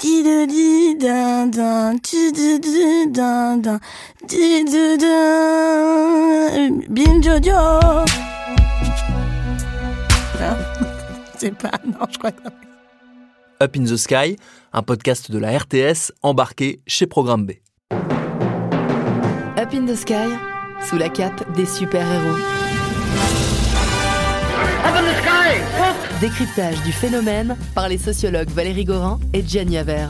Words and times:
slash 0.00 0.24
people 0.26 1.82
today. 4.28 5.10
Bien 6.88 7.20
Jojo. 7.22 7.94
Non, 10.40 10.56
c'est 11.38 11.54
pas. 11.56 11.70
Non, 11.84 12.06
je 12.10 12.18
crois 12.18 12.32
que. 12.32 12.42
Up 13.62 13.76
in 13.76 13.84
the 13.84 13.96
Sky, 13.96 14.36
un 14.72 14.82
podcast 14.82 15.30
de 15.30 15.38
la 15.38 15.58
RTS 15.58 16.12
embarqué 16.22 16.80
chez 16.86 17.06
Programme 17.06 17.44
B. 17.44 17.52
Up 19.58 19.74
in 19.74 19.84
the 19.84 19.94
Sky, 19.94 20.30
sous 20.88 20.96
la 20.96 21.10
cape 21.10 21.44
des 21.54 21.66
super-héros. 21.66 22.38
Décryptage 26.20 26.82
du 26.82 26.92
phénomène 26.92 27.56
par 27.74 27.88
les 27.88 27.96
sociologues 27.96 28.50
Valérie 28.50 28.84
Gorin 28.84 29.18
et 29.32 29.42
Gianni 29.42 29.78
Aver. 29.78 30.06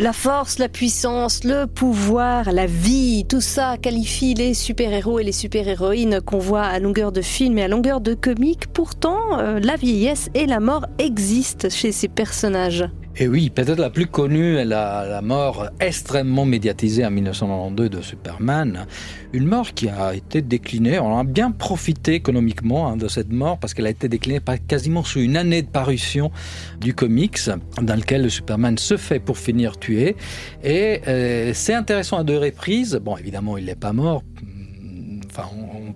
La 0.00 0.14
force, 0.14 0.58
la 0.58 0.70
puissance, 0.70 1.44
le 1.44 1.66
pouvoir, 1.66 2.50
la 2.50 2.64
vie, 2.64 3.26
tout 3.28 3.42
ça 3.42 3.76
qualifie 3.76 4.32
les 4.32 4.54
super-héros 4.54 5.18
et 5.18 5.24
les 5.24 5.32
super-héroïnes 5.32 6.22
qu'on 6.22 6.38
voit 6.38 6.64
à 6.64 6.78
longueur 6.78 7.12
de 7.12 7.20
films 7.20 7.58
et 7.58 7.64
à 7.64 7.68
longueur 7.68 8.00
de 8.00 8.14
comiques. 8.14 8.68
Pourtant, 8.68 9.38
euh, 9.38 9.60
la 9.60 9.76
vieillesse 9.76 10.30
et 10.32 10.46
la 10.46 10.60
mort 10.60 10.86
existent 10.98 11.68
chez 11.68 11.92
ces 11.92 12.08
personnages. 12.08 12.86
Et 13.18 13.28
oui, 13.28 13.48
peut-être 13.48 13.78
la 13.78 13.88
plus 13.88 14.06
connue 14.06 14.56
est 14.56 14.66
la, 14.66 15.22
mort 15.22 15.70
extrêmement 15.80 16.44
médiatisée 16.44 17.06
en 17.06 17.10
1992 17.10 17.88
de 17.88 18.02
Superman. 18.02 18.86
Une 19.32 19.46
mort 19.46 19.72
qui 19.72 19.88
a 19.88 20.14
été 20.14 20.42
déclinée, 20.42 20.98
on 20.98 21.18
a 21.18 21.24
bien 21.24 21.50
profité 21.50 22.12
économiquement 22.12 22.88
hein, 22.88 22.98
de 22.98 23.08
cette 23.08 23.32
mort 23.32 23.58
parce 23.58 23.72
qu'elle 23.72 23.86
a 23.86 23.90
été 23.90 24.10
déclinée 24.10 24.40
par 24.40 24.56
quasiment 24.66 25.02
sous 25.02 25.20
une 25.20 25.38
année 25.38 25.62
de 25.62 25.68
parution 25.68 26.30
du 26.78 26.92
comics 26.92 27.38
dans 27.80 27.96
lequel 27.96 28.22
le 28.22 28.28
Superman 28.28 28.76
se 28.76 28.98
fait 28.98 29.18
pour 29.18 29.38
finir 29.38 29.78
tué. 29.78 30.14
Et 30.62 31.00
euh, 31.08 31.52
c'est 31.54 31.74
intéressant 31.74 32.18
à 32.18 32.24
deux 32.24 32.38
reprises. 32.38 33.00
Bon, 33.02 33.16
évidemment, 33.16 33.56
il 33.56 33.64
n'est 33.64 33.76
pas 33.76 33.94
mort 33.94 34.24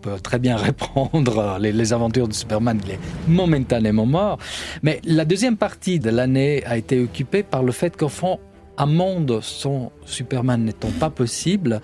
peut 0.01 0.19
très 0.21 0.39
bien 0.39 0.57
reprendre 0.69 1.59
les, 1.61 1.73
les, 1.73 1.93
aventures 1.93 2.29
de 2.29 2.33
Superman, 2.33 2.81
il 2.85 2.93
est 2.93 2.99
momentanément 3.29 4.07
mort. 4.07 4.39
Mais 4.83 5.01
la 5.05 5.25
deuxième 5.25 5.57
partie 5.57 5.99
de 5.99 6.11
l'année 6.11 6.63
a 6.67 6.77
été 6.77 7.01
occupée 7.01 7.43
par 7.43 7.63
le 7.63 7.73
fait 7.73 7.97
qu'au 7.97 8.09
fond, 8.09 8.39
un 8.79 8.87
monde 8.87 9.41
sans 9.43 9.93
Superman 10.05 10.65
n'étant 10.65 10.91
pas 10.99 11.11
possible, 11.11 11.81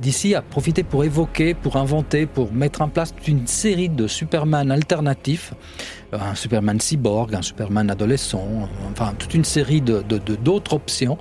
DC 0.00 0.34
a 0.34 0.42
profité 0.42 0.82
pour 0.82 1.04
évoquer, 1.04 1.54
pour 1.54 1.76
inventer, 1.76 2.26
pour 2.26 2.52
mettre 2.52 2.82
en 2.82 2.88
place 2.88 3.14
une 3.26 3.46
série 3.46 3.88
de 3.88 4.06
Superman 4.06 4.70
alternatifs 4.70 5.52
un 6.12 6.34
Superman 6.34 6.80
cyborg, 6.80 7.34
un 7.34 7.42
Superman 7.42 7.90
adolescent, 7.90 8.68
enfin 8.90 9.14
toute 9.18 9.34
une 9.34 9.44
série 9.44 9.80
de 9.80 10.02
d'autres 10.02 10.74
options, 10.74 11.18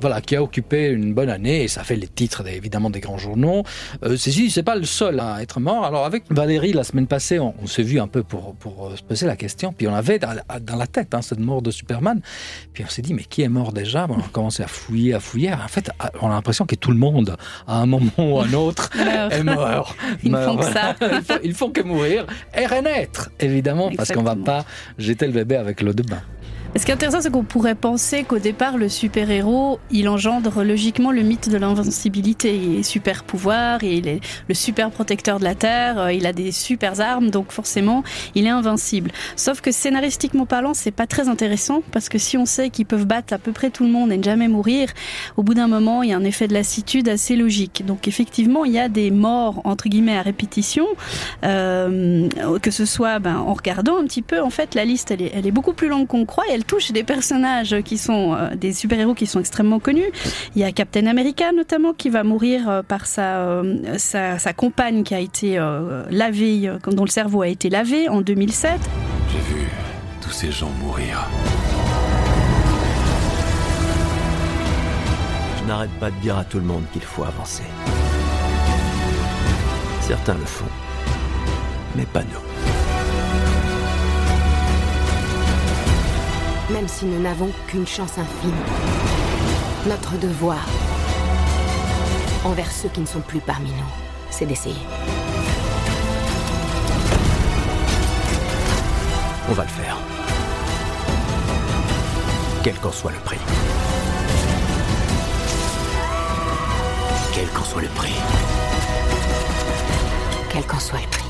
voilà, 0.00 0.20
qui 0.20 0.36
a 0.36 0.42
occupé 0.42 0.88
une 0.88 1.14
bonne 1.14 1.30
année 1.30 1.64
et 1.64 1.68
ça 1.68 1.82
fait 1.82 1.96
les 1.96 2.06
titres 2.06 2.46
évidemment 2.46 2.90
des 2.90 3.00
grands 3.00 3.18
journaux. 3.18 3.64
Euh, 4.04 4.16
c'est 4.16 4.62
pas 4.62 4.76
le 4.76 4.84
seul 4.84 5.20
à 5.20 5.42
être 5.42 5.60
mort. 5.60 5.84
Alors 5.84 6.04
avec 6.04 6.24
Valérie 6.30 6.72
la 6.72 6.84
semaine 6.84 7.06
passée, 7.06 7.38
on, 7.38 7.54
s'est 7.66 7.82
vu 7.82 8.00
un 8.00 8.06
peu 8.06 8.22
pour 8.22 8.54
pour 8.54 8.96
se 8.96 9.02
poser 9.02 9.26
la 9.26 9.36
question, 9.36 9.72
puis 9.72 9.88
on 9.88 9.94
avait 9.94 10.18
dans, 10.18 10.34
la 10.76 10.86
tête 10.86 11.14
hein, 11.14 11.22
cette 11.22 11.40
mort 11.40 11.62
de 11.62 11.70
Superman, 11.70 12.20
puis 12.72 12.84
on 12.86 12.90
s'est 12.90 13.02
dit 13.02 13.14
mais 13.14 13.24
qui 13.24 13.42
est 13.42 13.48
mort 13.48 13.72
déjà? 13.72 14.06
On 14.08 14.18
a 14.18 14.28
commencé 14.32 14.57
à 14.62 14.68
fouiller, 14.68 15.14
à 15.14 15.20
fouiller. 15.20 15.52
En 15.52 15.68
fait, 15.68 15.90
on 16.20 16.28
a 16.28 16.34
l'impression 16.34 16.66
que 16.66 16.74
tout 16.74 16.90
le 16.90 16.98
monde, 16.98 17.36
à 17.66 17.80
un 17.80 17.86
moment 17.86 18.10
ou 18.18 18.40
à 18.40 18.46
un 18.46 18.52
autre, 18.54 18.90
est 19.30 19.42
mort. 19.42 19.94
Ils 20.24 20.32
meurt. 20.32 20.44
font 20.44 20.56
que 20.56 20.64
ça. 20.64 20.94
ils, 21.00 21.22
font, 21.22 21.38
ils 21.44 21.54
font 21.54 21.70
que 21.70 21.82
mourir 21.82 22.26
et 22.56 22.66
renaître, 22.66 23.30
évidemment, 23.40 23.90
parce 23.96 24.12
qu'on 24.12 24.22
va 24.22 24.36
pas 24.36 24.64
jeter 24.98 25.26
le 25.26 25.32
bébé 25.32 25.56
avec 25.56 25.80
l'eau 25.80 25.92
de 25.92 26.02
bain. 26.02 26.22
Ce 26.76 26.84
qui 26.84 26.90
est 26.90 26.94
intéressant, 26.94 27.20
c'est 27.22 27.30
qu'on 27.30 27.44
pourrait 27.44 27.74
penser 27.74 28.24
qu'au 28.24 28.38
départ, 28.38 28.76
le 28.76 28.88
super-héros, 28.88 29.80
il 29.90 30.08
engendre 30.08 30.62
logiquement 30.62 31.10
le 31.10 31.22
mythe 31.22 31.48
de 31.48 31.56
l'invincibilité. 31.56 32.54
Il 32.54 32.80
est 32.80 32.82
super 32.82 33.24
pouvoir, 33.24 33.82
il 33.82 34.06
est 34.06 34.20
le 34.48 34.54
super 34.54 34.90
protecteur 34.90 35.38
de 35.38 35.44
la 35.44 35.54
Terre, 35.54 35.98
euh, 35.98 36.12
il 36.12 36.26
a 36.26 36.32
des 36.32 36.52
super 36.52 37.00
armes, 37.00 37.30
donc 37.30 37.52
forcément, 37.52 38.04
il 38.34 38.46
est 38.46 38.50
invincible. 38.50 39.10
Sauf 39.34 39.60
que 39.60 39.72
scénaristiquement 39.72 40.46
parlant, 40.46 40.74
c'est 40.74 40.90
pas 40.90 41.06
très 41.06 41.28
intéressant, 41.28 41.82
parce 41.90 42.08
que 42.08 42.18
si 42.18 42.36
on 42.36 42.44
sait 42.44 42.68
qu'ils 42.68 42.86
peuvent 42.86 43.06
battre 43.06 43.32
à 43.32 43.38
peu 43.38 43.52
près 43.52 43.70
tout 43.70 43.84
le 43.84 43.90
monde 43.90 44.12
et 44.12 44.18
ne 44.18 44.22
jamais 44.22 44.48
mourir, 44.48 44.90
au 45.36 45.42
bout 45.42 45.54
d'un 45.54 45.68
moment, 45.68 46.02
il 46.02 46.10
y 46.10 46.12
a 46.12 46.16
un 46.16 46.24
effet 46.24 46.48
de 46.48 46.54
lassitude 46.54 47.08
assez 47.08 47.34
logique. 47.34 47.84
Donc 47.86 48.08
effectivement, 48.08 48.64
il 48.64 48.72
y 48.72 48.78
a 48.78 48.88
des 48.88 49.10
morts, 49.10 49.62
entre 49.64 49.88
guillemets, 49.88 50.16
à 50.16 50.22
répétition, 50.22 50.86
euh, 51.44 52.28
que 52.60 52.70
ce 52.70 52.84
soit 52.84 53.18
ben, 53.20 53.36
en 53.38 53.54
regardant 53.54 53.96
un 53.98 54.04
petit 54.04 54.22
peu, 54.22 54.40
en 54.42 54.50
fait, 54.50 54.74
la 54.74 54.84
liste, 54.84 55.10
elle 55.10 55.46
est, 55.46 55.50
beaucoup 55.50 55.72
plus 55.72 55.88
longue 55.88 56.06
qu'on 56.06 56.26
croit, 56.26 56.44
elle 56.58 56.64
touche 56.64 56.90
des 56.90 57.04
personnages 57.04 57.82
qui 57.82 57.96
sont 57.96 58.34
euh, 58.34 58.56
des 58.56 58.72
super-héros 58.72 59.14
qui 59.14 59.26
sont 59.26 59.38
extrêmement 59.38 59.78
connus. 59.78 60.10
Il 60.56 60.60
y 60.60 60.64
a 60.64 60.72
Captain 60.72 61.06
America 61.06 61.52
notamment 61.52 61.92
qui 61.92 62.10
va 62.10 62.24
mourir 62.24 62.68
euh, 62.68 62.82
par 62.82 63.06
sa, 63.06 63.38
euh, 63.38 63.96
sa, 63.96 64.40
sa, 64.40 64.52
compagne 64.52 65.04
qui 65.04 65.14
a 65.14 65.20
été 65.20 65.56
euh, 65.56 66.02
lavée, 66.10 66.72
dont 66.84 67.04
le 67.04 67.10
cerveau 67.10 67.42
a 67.42 67.48
été 67.48 67.70
lavé 67.70 68.08
en 68.08 68.22
2007. 68.22 68.72
J'ai 69.30 69.54
vu 69.54 69.68
tous 70.20 70.30
ces 70.30 70.50
gens 70.50 70.70
mourir. 70.82 71.28
Je 75.60 75.68
n'arrête 75.68 75.90
pas 76.00 76.10
de 76.10 76.16
dire 76.20 76.36
à 76.38 76.44
tout 76.44 76.58
le 76.58 76.64
monde 76.64 76.82
qu'il 76.92 77.02
faut 77.02 77.22
avancer. 77.22 77.62
Certains 80.00 80.34
le 80.34 80.44
font, 80.44 80.64
mais 81.94 82.06
pas 82.06 82.22
nous. 82.22 82.47
Même 86.70 86.86
si 86.86 87.06
nous 87.06 87.20
n'avons 87.20 87.50
qu'une 87.66 87.86
chance 87.86 88.18
infime, 88.18 88.54
notre 89.86 90.18
devoir 90.18 90.66
envers 92.44 92.70
ceux 92.70 92.90
qui 92.90 93.00
ne 93.00 93.06
sont 93.06 93.20
plus 93.20 93.40
parmi 93.40 93.70
nous, 93.70 93.90
c'est 94.28 94.44
d'essayer. 94.44 94.76
On 99.48 99.52
va 99.54 99.62
le 99.62 99.68
faire. 99.70 99.96
Quel 102.62 102.78
qu'en 102.78 102.92
soit 102.92 103.12
le 103.12 103.18
prix. 103.18 103.38
Quel 107.32 107.48
qu'en 107.48 107.64
soit 107.64 107.82
le 107.82 107.88
prix. 107.88 108.14
Quel 110.50 110.64
qu'en 110.64 110.78
soit 110.78 111.00
le 111.00 111.08
prix. 111.08 111.27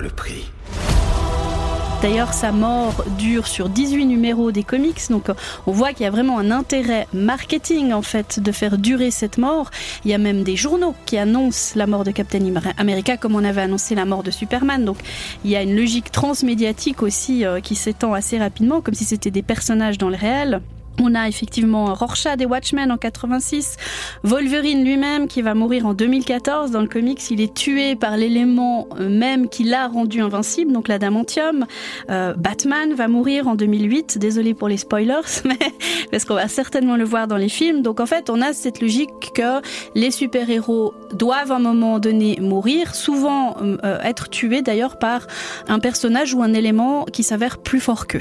Le 0.00 0.10
prix. 0.10 0.50
D'ailleurs, 2.04 2.34
sa 2.34 2.52
mort 2.52 3.02
dure 3.18 3.46
sur 3.46 3.70
18 3.70 4.04
numéros 4.04 4.52
des 4.52 4.62
comics, 4.62 5.00
donc 5.08 5.30
on 5.66 5.72
voit 5.72 5.94
qu'il 5.94 6.02
y 6.02 6.06
a 6.06 6.10
vraiment 6.10 6.38
un 6.38 6.50
intérêt 6.50 7.06
marketing 7.14 7.94
en 7.94 8.02
fait 8.02 8.40
de 8.40 8.52
faire 8.52 8.76
durer 8.76 9.10
cette 9.10 9.38
mort. 9.38 9.70
Il 10.04 10.10
y 10.10 10.14
a 10.14 10.18
même 10.18 10.42
des 10.42 10.54
journaux 10.54 10.94
qui 11.06 11.16
annoncent 11.16 11.78
la 11.78 11.86
mort 11.86 12.04
de 12.04 12.10
Captain 12.10 12.40
America 12.76 13.16
comme 13.16 13.34
on 13.36 13.42
avait 13.42 13.62
annoncé 13.62 13.94
la 13.94 14.04
mort 14.04 14.22
de 14.22 14.30
Superman. 14.30 14.84
Donc 14.84 14.98
il 15.46 15.50
y 15.50 15.56
a 15.56 15.62
une 15.62 15.74
logique 15.74 16.12
transmédiatique 16.12 17.02
aussi 17.02 17.46
euh, 17.46 17.60
qui 17.60 17.74
s'étend 17.74 18.12
assez 18.12 18.38
rapidement, 18.38 18.82
comme 18.82 18.94
si 18.94 19.04
c'était 19.04 19.30
des 19.30 19.42
personnages 19.42 19.96
dans 19.96 20.10
le 20.10 20.16
réel. 20.16 20.60
On 21.02 21.14
a 21.14 21.28
effectivement 21.28 21.92
Rorschach 21.92 22.36
des 22.36 22.46
Watchmen 22.46 22.92
en 22.92 22.96
86, 22.96 23.76
Wolverine 24.22 24.84
lui-même 24.84 25.26
qui 25.26 25.42
va 25.42 25.54
mourir 25.54 25.86
en 25.86 25.94
2014 25.94 26.70
dans 26.70 26.80
le 26.80 26.86
comics, 26.86 27.20
il 27.30 27.40
est 27.40 27.52
tué 27.52 27.96
par 27.96 28.16
l'élément 28.16 28.88
même 29.00 29.48
qui 29.48 29.64
l'a 29.64 29.88
rendu 29.88 30.20
invincible, 30.20 30.72
donc 30.72 30.88
l'adamantium. 30.88 31.66
Euh, 32.10 32.34
Batman 32.34 32.94
va 32.94 33.08
mourir 33.08 33.48
en 33.48 33.54
2008, 33.54 34.18
désolé 34.18 34.54
pour 34.54 34.68
les 34.68 34.76
spoilers, 34.76 35.20
mais 35.44 35.58
parce 36.10 36.24
qu'on 36.24 36.34
va 36.34 36.48
certainement 36.48 36.96
le 36.96 37.04
voir 37.04 37.26
dans 37.26 37.36
les 37.36 37.48
films. 37.48 37.82
Donc 37.82 38.00
en 38.00 38.06
fait, 38.06 38.30
on 38.30 38.40
a 38.40 38.52
cette 38.52 38.80
logique 38.80 39.10
que 39.34 39.60
les 39.94 40.10
super-héros 40.10 40.94
doivent 41.12 41.52
à 41.52 41.56
un 41.56 41.58
moment 41.58 41.98
donné 41.98 42.38
mourir, 42.40 42.94
souvent 42.94 43.56
euh, 43.60 43.98
être 44.02 44.30
tués 44.30 44.62
d'ailleurs 44.62 44.98
par 44.98 45.26
un 45.68 45.80
personnage 45.80 46.34
ou 46.34 46.42
un 46.42 46.54
élément 46.54 47.04
qui 47.04 47.24
s'avère 47.24 47.58
plus 47.58 47.80
fort 47.80 48.06
qu'eux. 48.06 48.20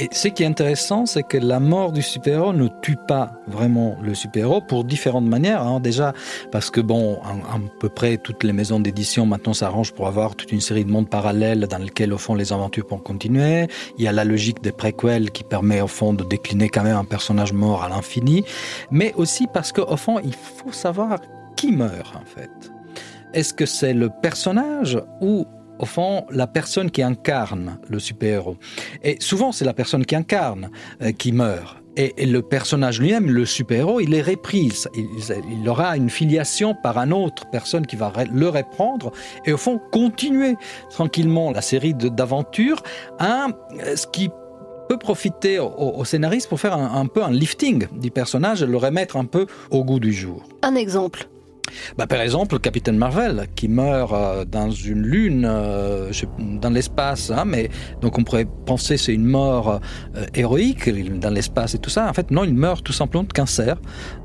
Et 0.00 0.08
ce 0.12 0.28
qui 0.28 0.44
est 0.44 0.46
intéressant, 0.46 1.04
c'est 1.04 1.22
que 1.22 1.36
la 1.36 1.60
mort 1.60 1.92
du 1.92 2.00
super-héros 2.00 2.54
ne 2.54 2.68
tue 2.80 2.96
pas 2.96 3.32
vraiment 3.46 3.98
le 4.02 4.14
super-héros 4.14 4.62
pour 4.62 4.84
différentes 4.84 5.26
manières. 5.26 5.60
Hein. 5.60 5.78
Déjà, 5.78 6.14
parce 6.50 6.70
que 6.70 6.80
bon, 6.80 7.18
à, 7.22 7.58
peu 7.80 7.90
près 7.90 8.16
toutes 8.16 8.42
les 8.42 8.54
maisons 8.54 8.80
d'édition 8.80 9.26
maintenant 9.26 9.52
s'arrangent 9.52 9.92
pour 9.92 10.06
avoir 10.06 10.36
toute 10.36 10.52
une 10.52 10.62
série 10.62 10.86
de 10.86 10.90
mondes 10.90 11.10
parallèles 11.10 11.66
dans 11.66 11.76
lesquels, 11.76 12.14
au 12.14 12.18
fond, 12.18 12.34
les 12.34 12.50
aventures 12.50 12.86
peuvent 12.86 13.02
continuer. 13.02 13.66
Il 13.98 14.04
y 14.04 14.08
a 14.08 14.12
la 14.12 14.24
logique 14.24 14.62
des 14.62 14.72
préquels 14.72 15.30
qui 15.32 15.44
permet, 15.44 15.82
au 15.82 15.86
fond, 15.86 16.14
de 16.14 16.24
décliner 16.24 16.70
quand 16.70 16.82
même 16.82 16.96
un 16.96 17.04
personnage 17.04 17.52
mort 17.52 17.84
à 17.84 17.90
l'infini. 17.90 18.42
Mais 18.90 19.12
aussi 19.16 19.48
parce 19.52 19.70
qu'au 19.70 19.98
fond, 19.98 20.18
il 20.24 20.32
faut 20.32 20.72
savoir 20.72 21.18
qui 21.56 21.72
meurt, 21.72 22.16
en 22.16 22.24
fait. 22.24 22.50
Est-ce 23.34 23.52
que 23.52 23.66
c'est 23.66 23.92
le 23.92 24.08
personnage 24.08 24.98
ou 25.20 25.44
au 25.80 25.86
fond, 25.86 26.26
la 26.30 26.46
personne 26.46 26.90
qui 26.90 27.02
incarne 27.02 27.78
le 27.88 27.98
super-héros. 27.98 28.56
Et 29.02 29.16
souvent, 29.18 29.50
c'est 29.50 29.64
la 29.64 29.72
personne 29.72 30.04
qui 30.04 30.14
incarne 30.14 30.70
euh, 31.02 31.12
qui 31.12 31.32
meurt. 31.32 31.78
Et, 31.96 32.26
le 32.26 32.40
personnage 32.42 33.00
lui-même, 33.00 33.28
le 33.28 33.44
super-héros, 33.44 34.00
il 34.00 34.14
est 34.14 34.22
repris. 34.22 34.70
Il, 34.94 35.68
aura 35.68 35.96
une 35.96 36.10
filiation 36.10 36.74
par 36.74 36.98
un 36.98 37.10
autre 37.10 37.46
personne 37.50 37.86
qui 37.86 37.96
va 37.96 38.12
le 38.32 38.48
reprendre 38.48 39.10
et 39.44 39.52
au 39.52 39.56
fond 39.56 39.80
continuer 39.90 40.56
tranquillement 40.90 41.50
la 41.50 41.62
série 41.62 41.94
d'aventures. 41.94 42.82
Un, 43.18 43.48
ce 43.96 44.06
qui 44.06 44.30
peut 44.88 44.98
profiter 44.98 45.58
au, 45.58 46.04
scénariste 46.04 46.48
pour 46.48 46.60
faire 46.60 46.74
un, 46.74 47.00
un, 47.00 47.06
peu 47.06 47.22
un 47.24 47.30
lifting 47.30 47.86
du 47.92 48.10
personnage 48.10 48.62
le 48.62 48.76
remettre 48.76 49.16
un 49.16 49.24
peu 49.24 49.46
au 49.70 49.84
goût 49.84 50.00
du 50.00 50.12
jour. 50.12 50.44
Un 50.62 50.76
exemple 50.76 51.28
bah, 51.96 52.06
par 52.06 52.20
exemple, 52.20 52.54
le 52.54 52.58
capitaine 52.58 52.96
Marvel, 52.96 53.46
qui 53.54 53.68
meurt 53.68 54.12
euh, 54.12 54.44
dans 54.44 54.70
une 54.70 55.02
lune, 55.02 55.44
euh, 55.48 56.10
dans 56.38 56.70
l'espace, 56.70 57.30
hein, 57.30 57.44
mais 57.46 57.70
donc 58.00 58.18
on 58.18 58.24
pourrait 58.24 58.46
penser 58.66 58.96
c'est 58.96 59.14
une 59.14 59.26
mort 59.26 59.80
euh, 60.16 60.26
héroïque 60.34 60.88
dans 61.18 61.30
l'espace 61.30 61.74
et 61.74 61.78
tout 61.78 61.90
ça. 61.90 62.08
En 62.08 62.12
fait, 62.12 62.30
non, 62.30 62.44
il 62.44 62.54
meurt 62.54 62.84
tout 62.84 62.92
simplement 62.92 63.24
de 63.24 63.32
cancer. 63.32 63.76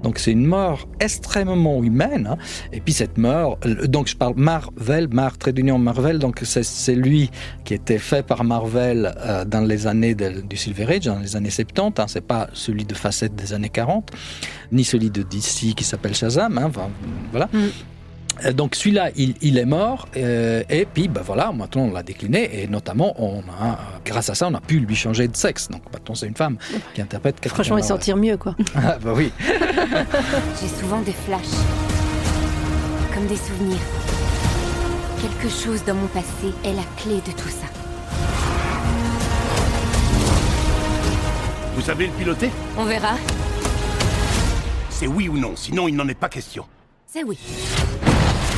Donc 0.03 0.19
c'est 0.19 0.31
une 0.31 0.45
mort 0.45 0.87
extrêmement 0.99 1.83
humaine. 1.83 2.27
Hein. 2.31 2.37
Et 2.73 2.79
puis 2.79 2.93
cette 2.93 3.17
mort, 3.17 3.57
donc 3.87 4.07
je 4.07 4.15
parle 4.15 4.33
Marvel, 4.35 5.07
Mar, 5.11 5.33
d'union 5.37 5.77
Marvel, 5.77 6.19
donc 6.19 6.41
c'est 6.43 6.95
lui 6.95 7.29
qui 7.63 7.73
était 7.73 7.97
fait 7.97 8.25
par 8.25 8.43
Marvel 8.43 9.13
dans 9.47 9.61
les 9.61 9.87
années 9.87 10.15
du 10.15 10.57
Silver 10.57 10.95
Age, 10.95 11.05
dans 11.05 11.19
les 11.19 11.35
années 11.35 11.49
70. 11.49 12.01
Hein, 12.01 12.05
c'est 12.07 12.25
pas 12.25 12.47
celui 12.53 12.85
de 12.85 12.93
facette 12.93 13.35
des 13.35 13.53
années 13.53 13.69
40, 13.69 14.11
ni 14.71 14.83
celui 14.83 15.09
de 15.09 15.21
DC 15.21 15.75
qui 15.75 15.83
s'appelle 15.83 16.15
Shazam. 16.15 16.57
Hein, 16.57 16.71
voilà. 17.35 17.49
Mm. 17.51 17.69
Euh, 18.43 18.51
donc 18.51 18.75
celui-là, 18.75 19.11
il, 19.15 19.57
est 19.57 19.65
mort, 19.65 20.07
euh, 20.17 20.63
et 20.69 20.85
puis 20.85 21.07
ben 21.07 21.21
voilà, 21.21 21.51
maintenant 21.53 21.83
on 21.83 21.91
l'a 21.91 22.03
décliné, 22.03 22.63
et 22.63 22.67
notamment, 22.67 23.13
on 23.21 23.39
a, 23.39 23.77
grâce 24.05 24.29
à 24.29 24.35
ça, 24.35 24.47
on 24.47 24.53
a 24.53 24.61
pu 24.61 24.79
lui 24.79 24.95
changer 24.95 25.27
de 25.27 25.35
sexe. 25.35 25.69
Donc 25.69 25.81
maintenant, 25.93 26.15
c'est 26.15 26.27
une 26.27 26.35
femme 26.35 26.57
qui 26.93 27.01
interprète. 27.01 27.45
Franchement, 27.47 27.77
il 27.77 27.83
sentir 27.83 28.17
mieux, 28.17 28.37
quoi. 28.37 28.55
ah 28.75 28.97
bah 29.01 29.13
oui. 29.15 29.31
J'ai 30.61 30.67
souvent 30.67 31.01
des 31.01 31.13
flashs, 31.13 31.45
comme 33.13 33.27
des 33.27 33.37
souvenirs. 33.37 33.79
Quelque 35.21 35.49
chose 35.49 35.83
dans 35.85 35.95
mon 35.95 36.07
passé 36.07 36.53
est 36.63 36.73
la 36.73 36.83
clé 36.97 37.15
de 37.15 37.31
tout 37.31 37.49
ça. 37.49 37.67
Vous 41.73 41.81
savez 41.81 42.07
le 42.07 42.13
piloter? 42.13 42.49
On 42.77 42.85
verra. 42.85 43.15
C'est 44.89 45.07
oui 45.07 45.27
ou 45.27 45.37
non, 45.37 45.53
sinon 45.55 45.87
il 45.87 45.95
n'en 45.95 46.07
est 46.07 46.17
pas 46.17 46.29
question 46.29 46.65
oui. 47.25 47.37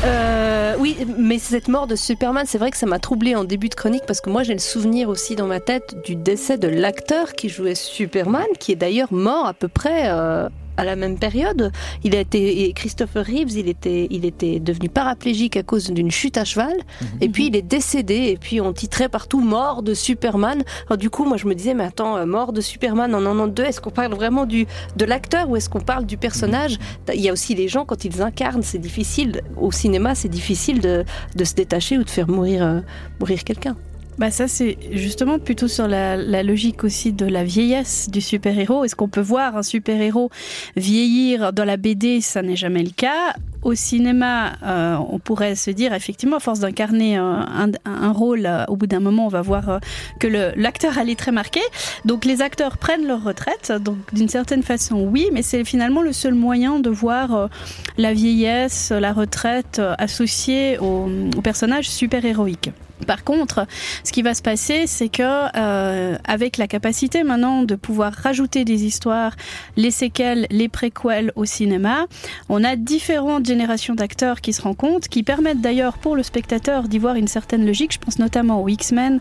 Euh, 0.03 0.75
oui, 0.79 0.95
mais 1.17 1.39
cette 1.39 1.67
mort 1.67 1.87
de 1.87 1.95
Superman, 1.95 2.45
c'est 2.45 2.57
vrai 2.57 2.71
que 2.71 2.77
ça 2.77 2.85
m'a 2.85 2.99
troublé 2.99 3.35
en 3.35 3.43
début 3.43 3.69
de 3.69 3.75
chronique 3.75 4.03
parce 4.05 4.21
que 4.21 4.29
moi 4.29 4.43
j'ai 4.43 4.53
le 4.53 4.59
souvenir 4.59 5.09
aussi 5.09 5.35
dans 5.35 5.47
ma 5.47 5.59
tête 5.59 5.95
du 6.05 6.15
décès 6.15 6.57
de 6.57 6.67
l'acteur 6.67 7.33
qui 7.33 7.49
jouait 7.49 7.75
Superman, 7.75 8.45
qui 8.59 8.71
est 8.71 8.75
d'ailleurs 8.75 9.11
mort 9.11 9.47
à 9.47 9.53
peu 9.53 9.67
près 9.67 10.09
euh, 10.11 10.49
à 10.77 10.85
la 10.85 10.95
même 10.95 11.17
période. 11.17 11.71
Il 12.03 12.15
a 12.15 12.19
été 12.19 12.71
Christopher 12.73 13.25
Reeves, 13.25 13.57
il 13.57 13.67
était, 13.67 14.07
il 14.09 14.25
était 14.25 14.59
devenu 14.59 14.89
paraplégique 14.89 15.57
à 15.57 15.63
cause 15.63 15.89
d'une 15.89 16.11
chute 16.11 16.37
à 16.37 16.45
cheval. 16.45 16.75
Mhm. 17.01 17.07
Et 17.21 17.29
puis 17.29 17.47
il 17.47 17.55
est 17.55 17.61
décédé. 17.61 18.15
Et 18.15 18.37
puis 18.37 18.61
on 18.61 18.73
titrait 18.73 19.09
partout 19.09 19.41
mort 19.41 19.83
de 19.83 19.93
Superman. 19.93 20.63
Alors, 20.87 20.97
du 20.97 21.09
coup, 21.09 21.25
moi 21.25 21.37
je 21.37 21.47
me 21.47 21.55
disais, 21.55 21.73
mais 21.73 21.85
attends, 21.85 22.17
euh, 22.17 22.25
mort 22.25 22.53
de 22.53 22.61
Superman 22.61 23.13
en 23.13 23.21
92, 23.21 23.65
est-ce 23.65 23.81
qu'on 23.81 23.89
parle 23.89 24.13
vraiment 24.13 24.45
du 24.45 24.65
de 24.95 25.05
l'acteur 25.05 25.49
ou 25.49 25.55
est-ce 25.55 25.69
qu'on 25.69 25.81
parle 25.81 26.05
du 26.05 26.17
personnage? 26.17 26.77
Il 27.13 27.21
y 27.21 27.29
a 27.29 27.33
aussi 27.33 27.55
les 27.55 27.67
gens 27.67 27.85
quand 27.85 28.05
ils 28.05 28.21
incarnent, 28.21 28.63
c'est 28.63 28.77
difficile. 28.77 29.41
Au 29.59 29.71
cinéma, 29.71 30.15
c'est 30.15 30.29
difficile 30.29 30.79
de, 30.81 31.03
de, 31.35 31.43
se 31.43 31.53
détacher 31.53 31.97
ou 31.97 32.03
de 32.03 32.09
faire 32.09 32.29
mourir, 32.29 32.63
euh, 32.63 32.79
mourir 33.19 33.43
quelqu'un. 33.43 33.75
Bah 34.17 34.31
ça 34.31 34.47
c'est 34.47 34.79
justement 34.91 35.37
plutôt 35.37 35.67
sur 35.67 35.87
la, 35.87 36.17
logique 36.41 36.83
aussi 36.83 37.13
de 37.13 37.27
la 37.27 37.43
vieillesse 37.43 38.09
du 38.09 38.19
super-héros. 38.19 38.83
Est-ce 38.83 38.95
qu'on 38.95 39.07
peut 39.07 39.21
voir 39.21 39.55
un 39.55 39.61
super-héros 39.61 40.31
vieillir 40.75 41.53
dans 41.53 41.65
la 41.65 41.77
BD 41.77 42.21
Ça 42.21 42.41
n'est 42.41 42.55
jamais 42.55 42.81
le 42.81 42.89
cas. 42.89 43.35
Au 43.61 43.75
cinéma, 43.75 44.53
euh, 44.63 44.97
on 45.11 45.19
pourrait 45.19 45.55
se 45.55 45.69
dire 45.69 45.93
effectivement, 45.93 46.37
à 46.37 46.39
force 46.39 46.59
d'incarner 46.59 47.15
un, 47.17 47.71
un, 47.85 48.11
rôle, 48.11 48.45
euh, 48.45 48.63
au 48.69 48.75
bout 48.75 48.87
d'un 48.87 48.99
moment, 48.99 49.25
on 49.25 49.29
va 49.29 49.41
voir 49.41 49.69
euh, 49.69 49.79
que 50.19 50.27
l'acteur 50.27 50.97
allait 50.97 51.15
très 51.15 51.31
marqué. 51.31 51.59
Donc 52.05 52.25
les 52.25 52.41
acteurs 52.41 52.77
prennent 52.77 53.05
leur 53.05 53.23
retraite. 53.23 53.71
Donc 53.81 53.97
d'une 54.13 54.29
certaine 54.29 54.63
façon, 54.63 55.07
oui, 55.11 55.29
mais 55.31 55.43
c'est 55.43 55.63
finalement 55.63 56.01
le 56.01 56.13
seul 56.13 56.33
moyen 56.33 56.79
de 56.79 56.89
voir 56.89 57.49
la 57.97 58.13
vieillesse, 58.13 58.91
la 58.91 59.11
retraite 59.11 59.81
associée 59.97 60.79
au, 60.79 61.07
au 61.35 61.41
personnage 61.41 61.89
super-héroïque. 61.89 62.71
Par 63.05 63.23
contre, 63.23 63.67
ce 64.03 64.11
qui 64.11 64.21
va 64.21 64.33
se 64.33 64.41
passer, 64.41 64.87
c'est 64.87 65.09
que 65.09 65.23
euh, 65.23 66.17
avec 66.25 66.57
la 66.57 66.67
capacité 66.67 67.23
maintenant 67.23 67.63
de 67.63 67.75
pouvoir 67.75 68.11
rajouter 68.11 68.65
des 68.65 68.85
histoires, 68.85 69.35
les 69.75 69.91
séquelles, 69.91 70.47
les 70.49 70.67
préquels 70.67 71.31
au 71.35 71.45
cinéma, 71.45 72.07
on 72.49 72.63
a 72.63 72.75
différentes 72.75 73.45
générations 73.45 73.93
d'acteurs 73.93 74.41
qui 74.41 74.53
se 74.53 74.61
rencontrent, 74.61 75.07
qui 75.09 75.23
permettent 75.23 75.61
d'ailleurs 75.61 75.97
pour 75.99 76.15
le 76.15 76.23
spectateur 76.23 76.87
d'y 76.87 76.97
voir 76.97 77.15
une 77.15 77.27
certaine 77.27 77.65
logique. 77.65 77.93
Je 77.93 77.99
pense 77.99 78.19
notamment 78.19 78.63
aux 78.63 78.67
X-Men 78.67 79.19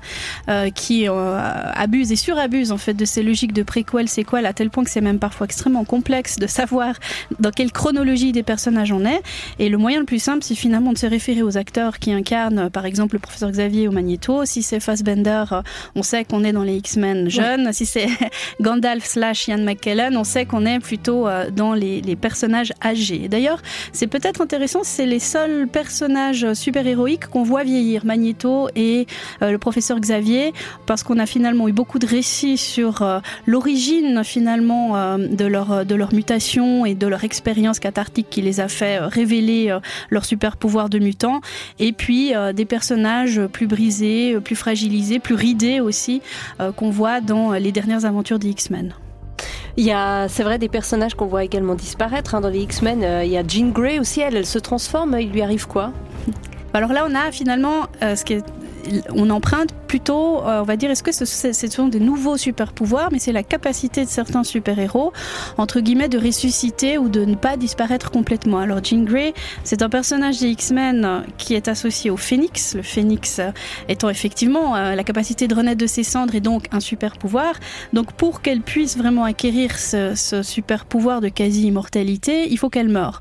euh, 0.49 0.71
qui 0.71 1.09
euh, 1.09 1.39
abusent 1.75 2.13
et 2.13 2.17
surabusent 2.17 2.73
en 2.73 2.79
fait 2.79 2.95
de 2.95 3.05
ces 3.05 3.23
logiques 3.23 3.53
de 3.53 3.63
préquels, 3.63 4.09
séquelles, 4.09 4.47
à 4.47 4.53
tel 4.53 4.71
point 4.71 4.85
que 4.85 4.91
c'est 4.91 5.01
même 5.01 5.19
parfois 5.19 5.45
extrêmement 5.45 5.85
complexe 5.85 6.39
de 6.39 6.47
savoir 6.47 6.95
dans 7.41 7.51
quelle 7.51 7.73
chronologie 7.73 8.33
des 8.33 8.43
personnages 8.43 8.93
on 8.93 9.05
est. 9.05 9.21
Et 9.59 9.69
le 9.69 9.77
moyen 9.77 10.01
le 10.01 10.07
plus 10.07 10.19
simple, 10.19 10.43
c'est 10.43 10.55
finalement 10.55 10.93
de 10.93 10.99
se 10.99 11.07
référer 11.07 11.43
aux 11.43 11.59
acteurs 11.59 11.99
qui 11.99 12.13
incarnent, 12.13 12.71
par 12.71 12.87
exemple, 12.87 13.17
le 13.17 13.21
professeur 13.21 13.51
Xavier 13.51 13.66
au 13.67 13.91
Magneto. 13.91 14.45
Si 14.45 14.63
c'est 14.63 14.81
Fassbender, 14.81 15.45
on 15.95 16.03
sait 16.03 16.25
qu'on 16.25 16.45
est 16.45 16.53
dans 16.53 16.63
les 16.63 16.77
X-Men 16.77 17.29
jeunes. 17.29 17.73
Si 17.73 17.85
c'est 17.85 18.07
Gandalf 18.61 19.05
slash 19.05 19.49
Ian 19.49 19.59
McKellen, 19.59 20.17
on 20.17 20.25
sait 20.25 20.47
qu'on 20.47 20.65
est 20.67 20.79
plutôt 20.79 21.27
euh, 21.27 21.51
dans 21.51 21.75
les, 21.75 22.17
personnages 22.17 22.73
âgés. 22.83 23.29
D'ailleurs, 23.29 23.61
c'est 23.93 24.07
peut-être 24.07 24.41
intéressant, 24.41 24.81
c'est 24.83 25.05
les 25.05 25.19
seuls 25.19 25.67
personnages 25.67 26.53
super-héroïques 26.55 27.27
qu'on 27.27 27.43
voit 27.43 27.65
vieillir, 27.65 28.07
Magneto 28.07 28.69
et 28.75 29.07
euh, 29.43 29.51
le 29.51 29.59
professeur 29.59 29.99
Xavier, 30.01 30.53
parce 30.87 31.03
qu'on 31.03 31.19
a 31.19 31.27
finalement 31.27 31.69
eu 31.69 31.73
beaucoup 31.73 31.99
de 31.99 32.07
récits 32.07 32.57
sur 32.57 33.03
euh, 33.03 33.19
l'origine 33.47 34.23
finalement 34.25 35.19
de 35.19 35.45
leur 35.45 35.85
de 35.85 35.95
leur 35.95 36.15
mutation 36.15 36.87
et 36.87 36.95
de 36.95 37.07
leur 37.07 37.25
expérience 37.25 37.79
cathartique 37.79 38.29
qui 38.31 38.41
les 38.41 38.61
a 38.61 38.69
fait 38.69 38.99
révéler 38.99 39.77
leur 40.11 40.25
super 40.25 40.57
pouvoir 40.57 40.89
de 40.89 40.99
mutant, 40.99 41.41
et 41.79 41.93
puis 41.93 42.33
des 42.55 42.65
personnages 42.65 43.41
plus 43.57 43.67
brisés, 43.67 44.35
euh, 44.35 44.41
plus 44.41 44.55
fragilisés, 44.55 45.19
plus 45.19 45.35
ridés 45.35 45.81
aussi, 45.81 46.21
euh, 46.61 46.73
qu'on 46.73 46.91
voit 46.91 47.23
dans 47.23 47.53
les 47.53 47.73
dernières 47.73 48.05
aventures 48.05 48.39
des 48.39 48.51
X-Men. 48.51 48.93
Il 49.79 49.85
y 49.87 49.93
a, 49.93 50.29
c'est 50.29 50.43
vrai, 50.43 50.59
des 50.59 50.69
personnages 50.69 51.15
qu'on 51.15 51.25
voit 51.25 51.43
également 51.43 51.75
disparaître 51.75 52.35
hein, 52.35 52.43
dans 52.43 52.51
les 52.51 52.61
X-Men. 52.61 53.03
Euh, 53.03 53.25
il 53.25 53.31
y 53.31 53.39
a 53.39 53.43
Jean 53.47 53.71
Grey 53.71 53.99
aussi, 53.99 54.21
elle, 54.21 54.37
elle 54.37 54.45
se 54.45 54.59
transforme. 54.59 55.17
Il 55.19 55.31
lui 55.31 55.41
arrive 55.41 55.67
quoi? 55.67 55.93
Alors 56.75 56.93
là, 56.93 57.07
on 57.09 57.15
a 57.15 57.33
finalement 57.33 57.87
ce 58.03 58.23
qui 58.23 58.35
est 58.35 58.45
on 59.15 59.31
emprunte 59.31 59.71
plutôt, 59.87 60.43
euh, 60.43 60.61
on 60.61 60.65
va 60.65 60.77
dire, 60.77 60.91
est-ce 60.91 61.03
que 61.03 61.13
ce, 61.13 61.25
sont 61.69 61.89
des 61.89 62.01
nouveaux 62.01 62.37
super 62.37 62.73
pouvoirs, 62.73 63.09
mais 63.13 63.19
c'est 63.19 63.33
la 63.33 63.43
capacité 63.43 64.05
de 64.05 64.11
certains 64.11 64.45
super-héros, 64.45 65.13
entre 65.59 65.81
guillemets, 65.81 66.09
de 66.09 66.19
ressusciter 66.19 66.99
ou 66.99 67.09
de 67.09 67.25
ne 67.25 67.35
pas 67.35 67.57
disparaître 67.57 68.11
complètement. 68.11 68.59
Alors 68.59 68.83
Jean 68.83 69.05
Grey, 69.05 69.35
c'est 69.65 69.83
un 69.83 69.89
personnage 69.89 70.41
des 70.41 70.49
X-Men 70.49 71.25
qui 71.39 71.55
est 71.55 71.69
associé 71.69 72.11
au 72.11 72.17
Phénix, 72.17 72.75
le 72.75 72.83
Phénix 72.83 73.41
étant 73.89 74.09
effectivement 74.09 74.77
euh, 74.77 74.95
la 74.95 75.05
capacité 75.05 75.49
de 75.49 75.55
renaître 75.55 75.81
de 75.81 75.87
ses 75.87 76.03
cendres 76.03 76.35
et 76.35 76.41
donc 76.41 76.67
un 76.73 76.81
super 76.81 77.17
pouvoir. 77.17 77.55
Donc 77.93 78.13
pour 78.13 78.43
qu'elle 78.43 78.61
puisse 78.61 78.97
vraiment 78.97 79.25
acquérir 79.25 79.79
ce, 79.79 80.15
super 80.43 80.85
pouvoir 80.85 81.21
de 81.21 81.29
quasi-immortalité, 81.29 82.49
il 82.51 82.59
faut 82.59 82.71
qu'elle 82.71 82.89
meure. 82.89 83.21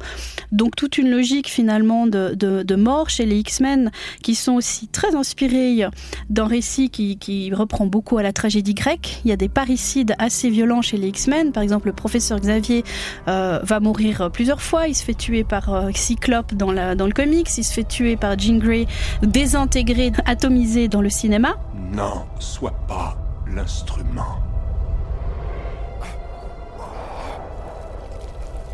Donc 0.51 0.75
toute 0.75 0.97
une 0.97 1.09
logique 1.09 1.49
finalement 1.49 2.07
de 2.07 2.75
mort 2.75 3.09
chez 3.09 3.25
les 3.25 3.37
X-Men 3.37 3.91
qui 4.21 4.35
sont 4.35 4.53
aussi 4.53 4.87
très 4.87 5.15
inspirés 5.15 5.54
inspiré 5.55 5.89
d'un 6.29 6.47
récit 6.47 6.89
qui, 6.89 7.51
reprend 7.53 7.85
beaucoup 7.85 8.17
à 8.17 8.23
la 8.23 8.33
tragédie 8.33 8.73
grecque. 8.73 9.21
Il 9.23 9.29
y 9.29 9.31
a 9.31 9.37
des 9.37 9.47
parricides 9.47 10.15
assez 10.17 10.49
violents 10.49 10.81
chez 10.81 10.97
les 10.97 11.07
X-Men. 11.09 11.51
Par 11.51 11.63
exemple, 11.63 11.87
le 11.87 11.93
professeur 11.93 12.39
Xavier 12.39 12.83
euh, 13.27 13.59
va 13.63 13.79
mourir 13.79 14.29
plusieurs 14.31 14.61
fois. 14.61 14.87
Il 14.87 14.95
se 14.95 15.03
fait 15.03 15.13
tuer 15.13 15.43
par 15.43 15.73
euh, 15.73 15.91
Cyclope 15.93 16.53
dans, 16.53 16.73
dans 16.95 17.05
le 17.05 17.13
comics. 17.13 17.47
Il 17.57 17.63
se 17.63 17.73
fait 17.73 17.83
tuer 17.83 18.17
par 18.17 18.37
Jean 18.37 18.57
Grey, 18.57 18.87
désintégré, 19.21 20.11
atomisé 20.25 20.87
dans 20.87 21.01
le 21.01 21.09
cinéma. 21.09 21.55
Non, 21.93 22.25
sois 22.39 22.75
pas 22.87 23.17
l'instrument. 23.47 24.39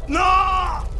Non 0.09 0.90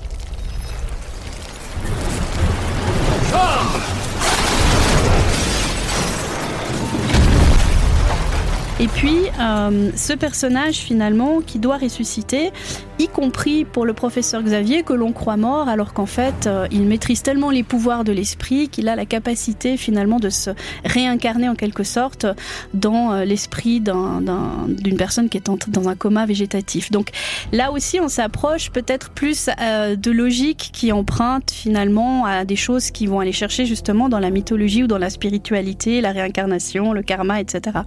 Et 8.81 8.87
puis, 8.87 9.15
euh, 9.39 9.91
ce 9.95 10.13
personnage 10.13 10.77
finalement 10.77 11.41
qui 11.41 11.59
doit 11.59 11.77
ressusciter, 11.77 12.51
y 12.97 13.07
compris 13.07 13.63
pour 13.63 13.85
le 13.85 13.93
professeur 13.93 14.41
Xavier 14.41 14.81
que 14.81 14.93
l'on 14.93 15.11
croit 15.11 15.37
mort, 15.37 15.69
alors 15.69 15.93
qu'en 15.93 16.07
fait, 16.07 16.47
euh, 16.47 16.65
il 16.71 16.87
maîtrise 16.87 17.21
tellement 17.21 17.51
les 17.51 17.61
pouvoirs 17.61 18.03
de 18.03 18.11
l'esprit 18.11 18.69
qu'il 18.69 18.89
a 18.89 18.95
la 18.95 19.05
capacité 19.05 19.77
finalement 19.77 20.19
de 20.19 20.31
se 20.31 20.49
réincarner 20.83 21.47
en 21.47 21.53
quelque 21.53 21.83
sorte 21.83 22.25
dans 22.73 23.13
euh, 23.13 23.23
l'esprit 23.23 23.81
d'une 23.81 24.97
personne 24.97 25.29
qui 25.29 25.37
est 25.37 25.47
en, 25.47 25.59
dans 25.67 25.87
un 25.87 25.95
coma 25.95 26.25
végétatif. 26.25 26.89
Donc 26.89 27.11
là 27.51 27.71
aussi, 27.71 27.99
on 27.99 28.09
s'approche 28.09 28.71
peut-être 28.71 29.11
plus 29.11 29.45
de 29.47 30.11
logique 30.11 30.71
qui 30.73 30.91
emprunte 30.91 31.51
finalement 31.51 32.25
à 32.25 32.45
des 32.45 32.55
choses 32.55 32.89
qui 32.89 33.05
vont 33.05 33.19
aller 33.19 33.31
chercher 33.31 33.67
justement 33.67 34.09
dans 34.09 34.19
la 34.19 34.31
mythologie 34.31 34.81
ou 34.81 34.87
dans 34.87 34.97
la 34.97 35.11
spiritualité, 35.11 36.01
la 36.01 36.13
réincarnation, 36.13 36.93
le 36.93 37.03
karma, 37.03 37.39
etc. 37.39 37.81